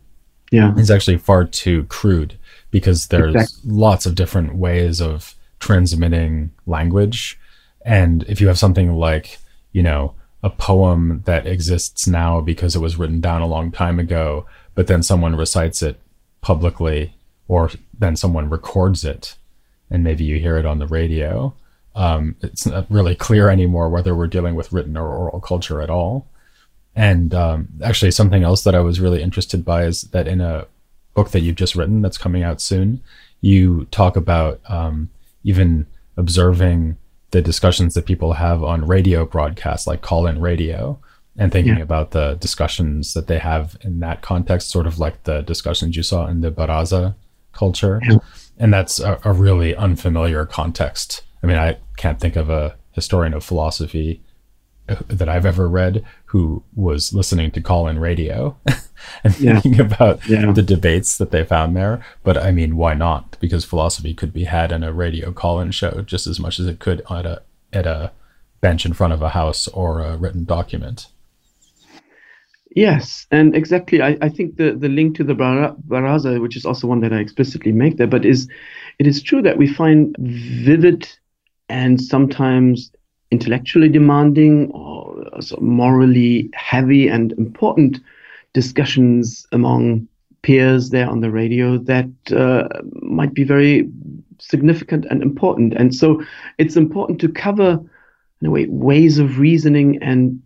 yeah. 0.50 0.74
is 0.76 0.90
actually 0.90 1.18
far 1.18 1.44
too 1.44 1.84
crude 1.84 2.38
because 2.72 3.06
there's 3.06 3.34
exactly. 3.34 3.70
lots 3.70 4.06
of 4.06 4.16
different 4.16 4.56
ways 4.56 5.00
of 5.00 5.36
transmitting 5.60 6.50
language. 6.66 7.38
And 7.84 8.24
if 8.24 8.40
you 8.40 8.48
have 8.48 8.58
something 8.58 8.94
like, 8.94 9.38
you 9.70 9.84
know, 9.84 10.14
a 10.42 10.50
poem 10.50 11.22
that 11.26 11.46
exists 11.46 12.08
now 12.08 12.40
because 12.40 12.74
it 12.74 12.80
was 12.80 12.96
written 12.96 13.20
down 13.20 13.42
a 13.42 13.46
long 13.46 13.70
time 13.70 14.00
ago, 14.00 14.46
but 14.74 14.88
then 14.88 15.02
someone 15.02 15.36
recites 15.36 15.82
it 15.82 16.00
publicly, 16.40 17.14
or 17.46 17.70
then 17.96 18.16
someone 18.16 18.50
records 18.50 19.04
it, 19.04 19.36
and 19.90 20.02
maybe 20.02 20.24
you 20.24 20.40
hear 20.40 20.56
it 20.56 20.66
on 20.66 20.80
the 20.80 20.86
radio. 20.88 21.54
Um, 21.94 22.36
it's 22.40 22.66
not 22.66 22.90
really 22.90 23.14
clear 23.14 23.50
anymore 23.50 23.90
whether 23.90 24.14
we're 24.14 24.26
dealing 24.26 24.54
with 24.54 24.72
written 24.72 24.96
or 24.96 25.06
oral 25.06 25.40
culture 25.40 25.80
at 25.80 25.90
all. 25.90 26.26
And 26.96 27.34
um, 27.34 27.68
actually, 27.82 28.10
something 28.10 28.42
else 28.42 28.64
that 28.64 28.74
I 28.74 28.80
was 28.80 28.98
really 28.98 29.22
interested 29.22 29.64
by 29.64 29.84
is 29.84 30.02
that 30.02 30.26
in 30.26 30.40
a 30.40 30.66
book 31.14 31.30
that 31.30 31.40
you've 31.40 31.56
just 31.56 31.74
written 31.74 32.02
that's 32.02 32.18
coming 32.18 32.42
out 32.42 32.60
soon, 32.60 33.02
you 33.40 33.86
talk 33.86 34.16
about 34.16 34.60
um, 34.68 35.10
even 35.44 35.86
observing 36.16 36.96
the 37.32 37.42
discussions 37.42 37.94
that 37.94 38.06
people 38.06 38.34
have 38.34 38.62
on 38.62 38.86
radio 38.86 39.24
broadcasts, 39.24 39.86
like 39.86 40.02
call 40.02 40.26
in 40.26 40.40
radio, 40.40 40.98
and 41.36 41.50
thinking 41.50 41.78
yeah. 41.78 41.82
about 41.82 42.10
the 42.10 42.34
discussions 42.34 43.14
that 43.14 43.26
they 43.26 43.38
have 43.38 43.76
in 43.80 44.00
that 44.00 44.20
context, 44.22 44.70
sort 44.70 44.86
of 44.86 44.98
like 44.98 45.22
the 45.24 45.40
discussions 45.42 45.96
you 45.96 46.02
saw 46.02 46.26
in 46.26 46.42
the 46.42 46.50
Baraza 46.50 47.14
culture. 47.52 48.00
Yeah. 48.08 48.18
And 48.58 48.72
that's 48.72 49.00
a, 49.00 49.18
a, 49.24 49.32
really 49.32 49.74
unfamiliar 49.74 50.44
context. 50.44 51.22
I 51.42 51.46
mean, 51.46 51.56
I 51.56 51.78
can't 51.96 52.20
think 52.20 52.36
of 52.36 52.50
a 52.50 52.76
historian 52.92 53.34
of 53.34 53.44
philosophy 53.44 54.22
uh, 54.88 54.96
that 55.08 55.28
I've 55.28 55.46
ever 55.46 55.68
read 55.68 56.04
who 56.26 56.62
was 56.74 57.14
listening 57.14 57.50
to 57.52 57.60
call 57.60 57.88
in 57.88 57.98
radio 57.98 58.56
and 59.24 59.38
yeah. 59.38 59.60
thinking 59.60 59.80
about 59.80 60.26
yeah. 60.28 60.52
the 60.52 60.62
debates 60.62 61.18
that 61.18 61.30
they 61.30 61.44
found 61.44 61.76
there. 61.76 62.04
But 62.22 62.36
I 62.36 62.50
mean, 62.50 62.76
why 62.76 62.94
not? 62.94 63.36
Because 63.40 63.64
philosophy 63.64 64.14
could 64.14 64.32
be 64.32 64.44
had 64.44 64.72
in 64.72 64.82
a 64.82 64.92
radio 64.92 65.32
call 65.32 65.60
in 65.60 65.70
show 65.70 66.02
just 66.02 66.26
as 66.26 66.38
much 66.40 66.58
as 66.58 66.66
it 66.66 66.78
could 66.78 67.02
at 67.10 67.26
a, 67.26 67.42
at 67.72 67.86
a 67.86 68.12
bench 68.60 68.86
in 68.86 68.92
front 68.92 69.12
of 69.12 69.22
a 69.22 69.30
house 69.30 69.68
or 69.68 70.00
a 70.00 70.16
written 70.16 70.44
document. 70.44 71.08
Yes, 72.74 73.26
and 73.30 73.54
exactly. 73.54 74.00
I, 74.00 74.16
I 74.22 74.28
think 74.28 74.56
the, 74.56 74.72
the 74.72 74.88
link 74.88 75.16
to 75.16 75.24
the 75.24 75.34
Baraza, 75.34 76.40
which 76.40 76.56
is 76.56 76.64
also 76.64 76.86
one 76.86 77.00
that 77.00 77.12
I 77.12 77.18
explicitly 77.18 77.72
make 77.72 77.98
there, 77.98 78.06
but 78.06 78.24
is 78.24 78.48
it 78.98 79.06
is 79.06 79.22
true 79.22 79.42
that 79.42 79.58
we 79.58 79.66
find 79.66 80.16
vivid 80.18 81.08
and 81.68 82.00
sometimes 82.00 82.90
intellectually 83.30 83.88
demanding 83.88 84.70
or 84.72 85.24
morally 85.60 86.50
heavy 86.54 87.08
and 87.08 87.32
important 87.32 87.98
discussions 88.52 89.46
among 89.52 90.08
peers 90.42 90.90
there 90.90 91.08
on 91.08 91.20
the 91.20 91.30
radio 91.30 91.78
that 91.78 92.10
uh, 92.32 92.68
might 93.00 93.32
be 93.32 93.44
very 93.44 93.88
significant 94.40 95.06
and 95.08 95.22
important. 95.22 95.72
And 95.74 95.94
so 95.94 96.22
it's 96.58 96.76
important 96.76 97.20
to 97.20 97.28
cover, 97.28 97.80
in 98.40 98.46
a 98.48 98.50
way, 98.50 98.66
ways 98.66 99.18
of 99.18 99.38
reasoning 99.38 100.02
and 100.02 100.42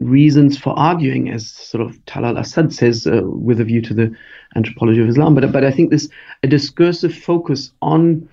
reasons 0.00 0.56
for 0.56 0.78
arguing, 0.78 1.28
as 1.28 1.50
sort 1.50 1.86
of 1.86 1.96
Talal 2.06 2.38
Asad 2.38 2.72
says, 2.72 3.06
uh, 3.06 3.20
with 3.24 3.60
a 3.60 3.64
view 3.64 3.82
to 3.82 3.94
the 3.94 4.14
anthropology 4.56 5.02
of 5.02 5.08
Islam. 5.08 5.34
But, 5.34 5.52
but 5.52 5.64
I 5.64 5.70
think 5.70 5.90
this 5.90 6.08
a 6.42 6.46
discursive 6.46 7.14
focus 7.14 7.72
on 7.82 8.28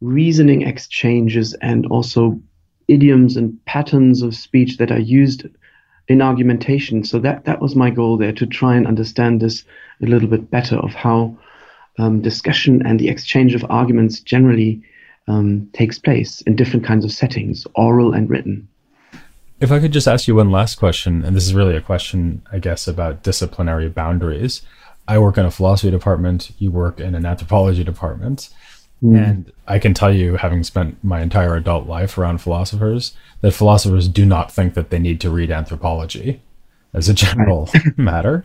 reasoning 0.00 0.62
exchanges 0.62 1.54
and 1.60 1.86
also 1.86 2.40
idioms 2.88 3.36
and 3.36 3.62
patterns 3.66 4.22
of 4.22 4.34
speech 4.34 4.78
that 4.78 4.90
are 4.90 4.98
used 4.98 5.46
in 6.08 6.22
argumentation. 6.22 7.04
So 7.04 7.18
that 7.20 7.44
that 7.44 7.60
was 7.60 7.76
my 7.76 7.90
goal 7.90 8.16
there 8.16 8.32
to 8.32 8.46
try 8.46 8.76
and 8.76 8.86
understand 8.86 9.40
this 9.40 9.64
a 10.02 10.06
little 10.06 10.28
bit 10.28 10.50
better 10.50 10.76
of 10.76 10.92
how 10.94 11.36
um, 11.98 12.20
discussion 12.22 12.84
and 12.86 12.98
the 12.98 13.08
exchange 13.08 13.54
of 13.54 13.64
arguments 13.68 14.20
generally 14.20 14.82
um, 15.26 15.68
takes 15.72 15.98
place 15.98 16.40
in 16.42 16.56
different 16.56 16.84
kinds 16.84 17.04
of 17.04 17.12
settings, 17.12 17.66
oral 17.74 18.12
and 18.14 18.30
written. 18.30 18.68
If 19.60 19.72
I 19.72 19.80
could 19.80 19.92
just 19.92 20.06
ask 20.06 20.28
you 20.28 20.36
one 20.36 20.52
last 20.52 20.76
question, 20.76 21.24
and 21.24 21.36
this 21.36 21.44
is 21.44 21.52
really 21.52 21.76
a 21.76 21.80
question, 21.80 22.42
I 22.52 22.60
guess, 22.60 22.86
about 22.86 23.24
disciplinary 23.24 23.88
boundaries. 23.88 24.62
I 25.08 25.18
work 25.18 25.36
in 25.36 25.44
a 25.44 25.50
philosophy 25.50 25.90
department, 25.90 26.52
you 26.58 26.70
work 26.70 27.00
in 27.00 27.14
an 27.14 27.26
anthropology 27.26 27.82
department. 27.82 28.50
Mm. 29.02 29.28
And 29.28 29.52
I 29.66 29.78
can 29.78 29.94
tell 29.94 30.12
you, 30.12 30.36
having 30.36 30.64
spent 30.64 31.02
my 31.04 31.20
entire 31.20 31.54
adult 31.54 31.86
life 31.86 32.18
around 32.18 32.38
philosophers, 32.38 33.14
that 33.40 33.52
philosophers 33.52 34.08
do 34.08 34.26
not 34.26 34.50
think 34.50 34.74
that 34.74 34.90
they 34.90 34.98
need 34.98 35.20
to 35.20 35.30
read 35.30 35.50
anthropology 35.50 36.42
as 36.94 37.08
a 37.08 37.14
general 37.14 37.68
matter. 37.96 38.44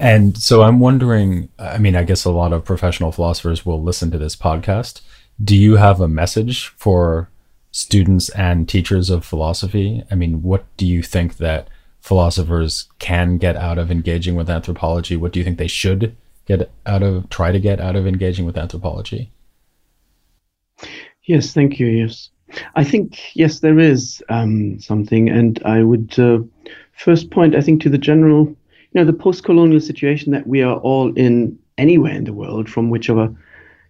And 0.00 0.36
so 0.38 0.62
I'm 0.62 0.78
wondering 0.80 1.48
I 1.58 1.78
mean, 1.78 1.96
I 1.96 2.04
guess 2.04 2.24
a 2.24 2.30
lot 2.30 2.52
of 2.52 2.64
professional 2.64 3.12
philosophers 3.12 3.66
will 3.66 3.82
listen 3.82 4.10
to 4.12 4.18
this 4.18 4.36
podcast. 4.36 5.00
Do 5.42 5.56
you 5.56 5.76
have 5.76 6.00
a 6.00 6.08
message 6.08 6.68
for 6.68 7.28
students 7.72 8.30
and 8.30 8.68
teachers 8.68 9.10
of 9.10 9.24
philosophy? 9.24 10.02
I 10.10 10.14
mean, 10.14 10.42
what 10.42 10.64
do 10.78 10.86
you 10.86 11.02
think 11.02 11.36
that 11.36 11.68
philosophers 12.00 12.88
can 12.98 13.36
get 13.36 13.56
out 13.56 13.76
of 13.78 13.90
engaging 13.90 14.34
with 14.34 14.48
anthropology? 14.48 15.16
What 15.16 15.32
do 15.32 15.40
you 15.40 15.44
think 15.44 15.58
they 15.58 15.66
should 15.66 16.16
get 16.46 16.70
out 16.86 17.02
of, 17.02 17.28
try 17.28 17.52
to 17.52 17.58
get 17.58 17.80
out 17.80 17.96
of 17.96 18.06
engaging 18.06 18.46
with 18.46 18.56
anthropology? 18.56 19.30
Yes, 21.24 21.52
thank 21.52 21.80
you. 21.80 21.86
Yes. 21.86 22.30
I 22.74 22.84
think, 22.84 23.18
yes, 23.34 23.60
there 23.60 23.78
is 23.78 24.22
um, 24.28 24.78
something. 24.80 25.28
And 25.28 25.60
I 25.64 25.82
would 25.82 26.18
uh, 26.18 26.38
first 26.92 27.30
point, 27.30 27.54
I 27.56 27.60
think, 27.60 27.82
to 27.82 27.88
the 27.90 27.98
general, 27.98 28.46
you 28.46 28.56
know, 28.94 29.04
the 29.04 29.12
post 29.12 29.44
colonial 29.44 29.80
situation 29.80 30.32
that 30.32 30.46
we 30.46 30.62
are 30.62 30.76
all 30.76 31.12
in 31.14 31.58
anywhere 31.78 32.14
in 32.14 32.24
the 32.24 32.32
world, 32.32 32.70
from 32.70 32.90
whichever 32.90 33.34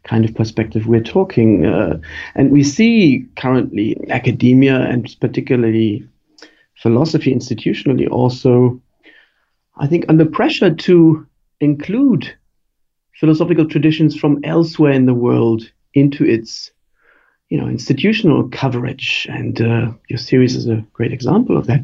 kind 0.04 0.24
of 0.24 0.34
perspective 0.34 0.86
we're 0.86 1.02
talking. 1.02 1.66
Uh, 1.66 1.98
and 2.34 2.50
we 2.50 2.62
see 2.62 3.26
currently 3.36 3.96
academia 4.10 4.80
and 4.80 5.14
particularly 5.20 6.08
philosophy 6.76 7.34
institutionally 7.34 8.08
also, 8.08 8.80
I 9.76 9.86
think, 9.86 10.06
under 10.08 10.24
pressure 10.24 10.74
to 10.74 11.26
include 11.60 12.34
philosophical 13.14 13.66
traditions 13.66 14.16
from 14.16 14.40
elsewhere 14.44 14.92
in 14.92 15.06
the 15.06 15.14
world 15.14 15.70
into 15.94 16.24
its 16.24 16.70
you 17.48 17.60
know 17.60 17.68
institutional 17.68 18.48
coverage 18.50 19.26
and 19.30 19.60
uh, 19.60 19.90
your 20.08 20.18
series 20.18 20.56
is 20.56 20.66
a 20.66 20.84
great 20.92 21.12
example 21.12 21.56
of 21.56 21.66
that 21.66 21.82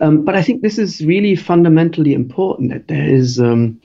um, 0.00 0.24
but 0.24 0.34
i 0.34 0.42
think 0.42 0.62
this 0.62 0.78
is 0.78 1.04
really 1.04 1.36
fundamentally 1.36 2.14
important 2.14 2.70
that 2.70 2.88
there 2.88 3.08
is 3.08 3.38
um, 3.38 3.80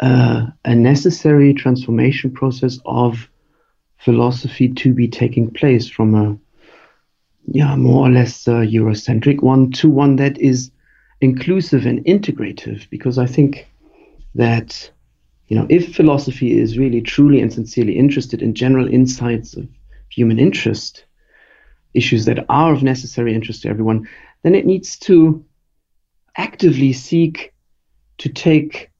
uh, 0.00 0.46
a 0.64 0.74
necessary 0.74 1.52
transformation 1.54 2.30
process 2.30 2.78
of 2.84 3.28
philosophy 3.98 4.68
to 4.68 4.94
be 4.94 5.08
taking 5.08 5.50
place 5.50 5.88
from 5.88 6.14
a 6.14 6.38
yeah 7.46 7.76
more 7.76 8.06
or 8.06 8.10
less 8.10 8.46
uh, 8.46 8.60
Eurocentric 8.60 9.42
one 9.42 9.70
to 9.72 9.90
one 9.90 10.16
that 10.16 10.38
is 10.38 10.70
inclusive 11.20 11.86
and 11.86 12.04
integrative. 12.04 12.88
Because 12.90 13.18
I 13.18 13.26
think 13.26 13.68
that 14.34 14.90
you 15.48 15.56
know 15.56 15.66
if 15.68 15.94
philosophy 15.94 16.58
is 16.58 16.78
really 16.78 17.00
truly 17.00 17.40
and 17.40 17.52
sincerely 17.52 17.98
interested 17.98 18.42
in 18.42 18.54
general 18.54 18.88
insights 18.88 19.56
of 19.56 19.68
human 20.10 20.38
interest, 20.38 21.04
issues 21.94 22.24
that 22.26 22.44
are 22.48 22.72
of 22.72 22.82
necessary 22.82 23.34
interest 23.34 23.62
to 23.62 23.68
everyone, 23.68 24.08
then 24.42 24.54
it 24.54 24.66
needs 24.66 24.98
to 24.98 25.44
actively 26.36 26.92
seek 26.92 27.52
to 28.18 28.28
take 28.28 28.90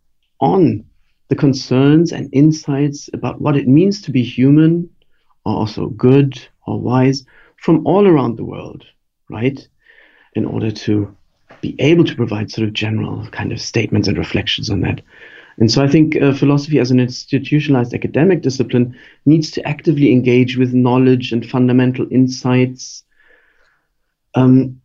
on 0.41 0.85
the 1.29 1.37
concerns 1.37 2.13
and 2.13 2.29
insights 2.33 3.11
about 3.13 3.41
what 3.41 3.57
it 3.57 3.69
means 3.69 4.03
to 4.03 4.11
be 4.11 4.23
human, 4.23 4.89
or 5.45 5.55
also 5.55 5.87
good 5.89 6.41
or 6.67 6.81
wise, 6.81 7.25
from 7.57 7.87
all 7.87 8.07
around 8.07 8.37
the 8.37 8.45
world, 8.45 8.85
right? 9.29 9.69
In 10.35 10.45
order 10.45 10.71
to 10.71 11.15
be 11.61 11.75
able 11.79 12.05
to 12.05 12.15
provide 12.15 12.51
sort 12.51 12.67
of 12.67 12.75
general 12.75 13.27
kind 13.29 13.53
of 13.53 13.61
statements 13.61 14.09
and 14.09 14.17
reflections 14.17 14.71
on 14.71 14.81
that. 14.81 15.01
And 15.59 15.71
so 15.71 15.83
I 15.83 15.89
think 15.89 16.17
uh, 16.17 16.33
philosophy 16.33 16.79
as 16.79 16.91
an 16.91 17.01
institutionalized 17.01 17.93
academic 17.93 18.43
discipline 18.43 18.97
needs 19.27 19.51
to 19.53 19.67
actively 19.67 20.13
engage 20.13 20.57
with 20.57 20.73
knowledge 20.73 21.33
and 21.33 21.45
fundamental 21.45 22.07
insights 22.13 23.03
um, 24.35 24.81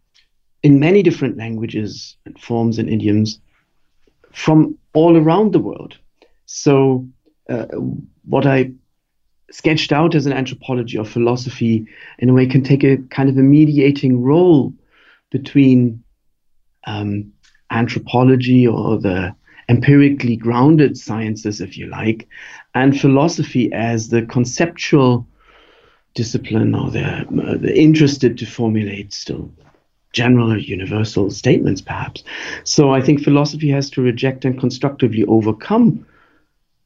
in 0.64 0.80
many 0.80 1.04
different 1.04 1.38
languages 1.38 2.16
and 2.26 2.40
forms 2.40 2.80
and 2.80 2.90
idioms 2.90 3.40
from 4.32 4.76
all 4.94 5.16
around 5.16 5.52
the 5.52 5.60
world. 5.60 5.98
So, 6.46 7.08
uh, 7.50 7.66
what 8.26 8.48
I 8.48 8.72
sketched 9.52 9.92
out 9.92 10.16
as 10.16 10.26
an 10.26 10.34
anthropology 10.34 10.98
of 10.98 11.08
philosophy, 11.08 11.86
in 12.18 12.30
a 12.30 12.34
way, 12.34 12.48
can 12.48 12.64
take 12.64 12.84
a 12.84 12.98
kind 13.10 13.30
of 13.30 13.38
a 13.38 13.44
mediating 13.44 14.24
role 14.24 14.74
between 15.30 16.04
um, 16.88 17.32
anthropology 17.70 18.66
or 18.66 18.98
the 18.98 19.36
empirically 19.70 20.36
grounded 20.36 20.98
sciences, 20.98 21.62
if 21.62 21.78
you 21.78 21.88
like, 21.88 22.28
and 22.76 23.00
philosophy 23.00 23.72
as 23.74 24.10
the 24.10 24.24
conceptual 24.24 25.28
discipline 26.16 26.76
or 26.76 26.92
the, 26.92 27.04
uh, 27.04 27.68
interested 27.68 28.38
to 28.38 28.46
formulate 28.46 29.14
still 29.14 29.52
general 30.12 30.54
or 30.54 30.58
universal 30.58 31.32
statements, 31.32 31.82
perhaps. 31.82 32.24
So 32.64 32.94
I 32.94 33.02
think 33.02 33.24
philosophy 33.24 33.70
has 33.70 33.90
to 33.92 34.02
reject 34.02 34.46
and 34.46 34.60
constructively 34.60 35.26
overcome 35.26 36.06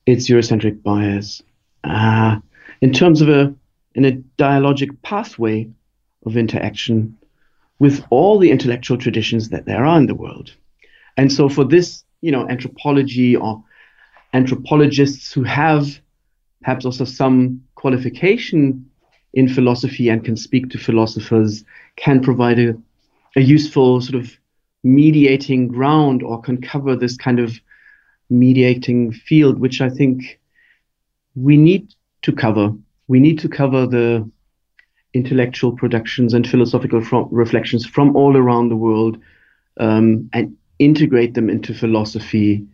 its 0.06 0.30
Eurocentric 0.30 0.82
bias 0.82 1.44
uh, 1.84 2.38
in 2.82 2.94
terms 2.94 3.22
of 3.22 3.30
a 3.30 3.54
in 3.96 4.06
a 4.06 4.12
dialogic 4.38 5.02
pathway 5.02 5.68
of 6.26 6.38
interaction 6.38 7.18
with 7.80 8.04
all 8.10 8.38
the 8.38 8.52
intellectual 8.52 8.98
traditions 8.98 9.50
that 9.50 9.66
there 9.66 9.86
are 9.86 9.98
in 9.98 10.06
the 10.06 10.16
world. 10.16 10.54
And 11.18 11.34
so 11.34 11.50
for 11.50 11.64
this, 11.64 12.04
you 12.22 12.32
know, 12.32 12.48
anthropology 12.50 13.36
or 13.36 13.64
anthropologists 14.34 15.32
who 15.32 15.44
have 15.44 16.00
perhaps 16.62 16.86
also 16.86 17.06
some 17.06 17.64
qualification 17.76 18.90
in 19.34 19.48
philosophy 19.48 20.10
and 20.10 20.24
can 20.24 20.36
speak 20.36 20.70
to 20.70 20.78
philosophers 20.78 21.64
can 21.96 22.22
provide 22.22 22.60
a, 22.60 22.76
a 23.36 23.42
useful 23.42 24.02
sort 24.02 24.16
of 24.16 24.32
mediating 24.84 25.68
ground 25.68 26.24
or 26.24 26.42
can 26.42 26.62
cover 26.62 26.96
this 26.96 27.18
kind 27.18 27.40
of 27.40 27.60
mediating 28.30 29.12
field, 29.12 29.60
which 29.60 29.82
I 29.82 29.90
think 29.90 30.40
we 31.36 31.58
need 31.58 31.94
to 32.24 32.32
cover. 32.32 32.74
We 33.08 33.20
need 33.20 33.40
to 33.40 33.50
cover 33.50 33.86
the 33.86 34.30
intellectual 35.14 35.72
productions 35.72 36.34
and 36.34 36.48
philosophical 36.48 37.00
reflections 37.32 37.86
from 37.86 38.16
all 38.16 38.36
around 38.36 38.70
the 38.70 38.76
world 38.76 39.18
um, 39.80 40.30
and 40.34 40.56
integrate 40.80 41.34
them 41.34 41.50
into 41.50 41.74
philosophy 41.74 42.66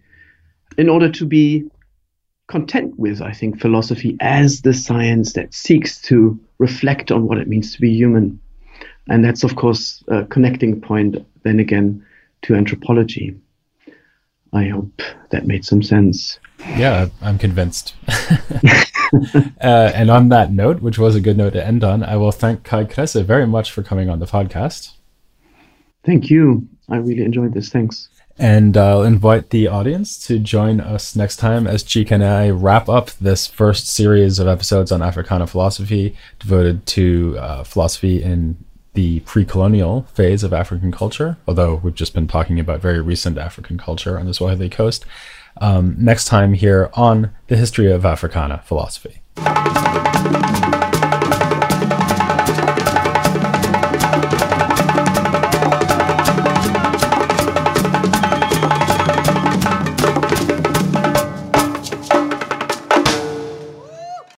in 0.77 0.89
order 0.89 1.09
to 1.11 1.25
be 1.25 1.65
content 2.47 2.97
with, 2.97 3.21
I 3.21 3.31
think, 3.31 3.59
philosophy 3.59 4.17
as 4.19 4.61
the 4.61 4.73
science 4.73 5.33
that 5.33 5.53
seeks 5.53 6.01
to 6.03 6.39
reflect 6.57 7.11
on 7.11 7.27
what 7.27 7.37
it 7.37 7.47
means 7.47 7.73
to 7.73 7.81
be 7.81 7.91
human. 7.91 8.39
And 9.07 9.23
that's, 9.23 9.43
of 9.43 9.55
course, 9.55 10.03
a 10.07 10.25
connecting 10.25 10.81
point, 10.81 11.17
then 11.43 11.59
again, 11.59 12.05
to 12.43 12.55
anthropology. 12.55 13.35
I 14.53 14.65
hope 14.65 15.01
that 15.31 15.47
made 15.47 15.65
some 15.65 15.81
sense. 15.81 16.39
Yeah, 16.59 17.07
I'm 17.21 17.37
convinced. 17.37 17.95
uh, 18.07 19.91
and 19.95 20.11
on 20.11 20.29
that 20.29 20.51
note, 20.51 20.81
which 20.81 20.99
was 20.99 21.15
a 21.15 21.21
good 21.21 21.37
note 21.37 21.53
to 21.53 21.65
end 21.65 21.83
on, 21.83 22.03
I 22.03 22.17
will 22.17 22.31
thank 22.31 22.63
Kai 22.63 22.85
Kresse 22.85 23.23
very 23.25 23.47
much 23.47 23.71
for 23.71 23.81
coming 23.81 24.09
on 24.09 24.19
the 24.19 24.25
podcast. 24.25 24.91
Thank 26.05 26.29
you. 26.29 26.67
I 26.93 26.97
really 26.97 27.23
enjoyed 27.23 27.53
this. 27.53 27.69
Thanks. 27.69 28.09
And 28.37 28.75
I'll 28.77 29.03
invite 29.03 29.51
the 29.51 29.67
audience 29.67 30.17
to 30.27 30.39
join 30.39 30.79
us 30.79 31.15
next 31.15 31.37
time 31.37 31.67
as 31.67 31.83
Chike 31.83 32.11
and 32.11 32.23
I 32.23 32.49
wrap 32.49 32.89
up 32.89 33.11
this 33.11 33.45
first 33.45 33.87
series 33.87 34.39
of 34.39 34.47
episodes 34.47 34.91
on 34.91 35.01
Africana 35.01 35.45
philosophy 35.45 36.15
devoted 36.39 36.85
to 36.87 37.37
uh, 37.39 37.63
philosophy 37.63 38.23
in 38.23 38.57
the 38.93 39.19
pre 39.21 39.45
colonial 39.45 40.03
phase 40.13 40.43
of 40.43 40.53
African 40.53 40.91
culture, 40.91 41.37
although 41.47 41.75
we've 41.75 41.95
just 41.95 42.13
been 42.13 42.27
talking 42.27 42.59
about 42.59 42.79
very 42.79 43.01
recent 43.01 43.37
African 43.37 43.77
culture 43.77 44.19
on 44.19 44.25
the 44.25 44.33
Swahili 44.33 44.69
coast. 44.69 45.05
Um, 45.61 45.95
next 45.99 46.25
time 46.25 46.53
here 46.53 46.89
on 46.93 47.31
the 47.47 47.57
history 47.57 47.91
of 47.91 48.05
Africana 48.05 48.63
philosophy. 48.65 49.21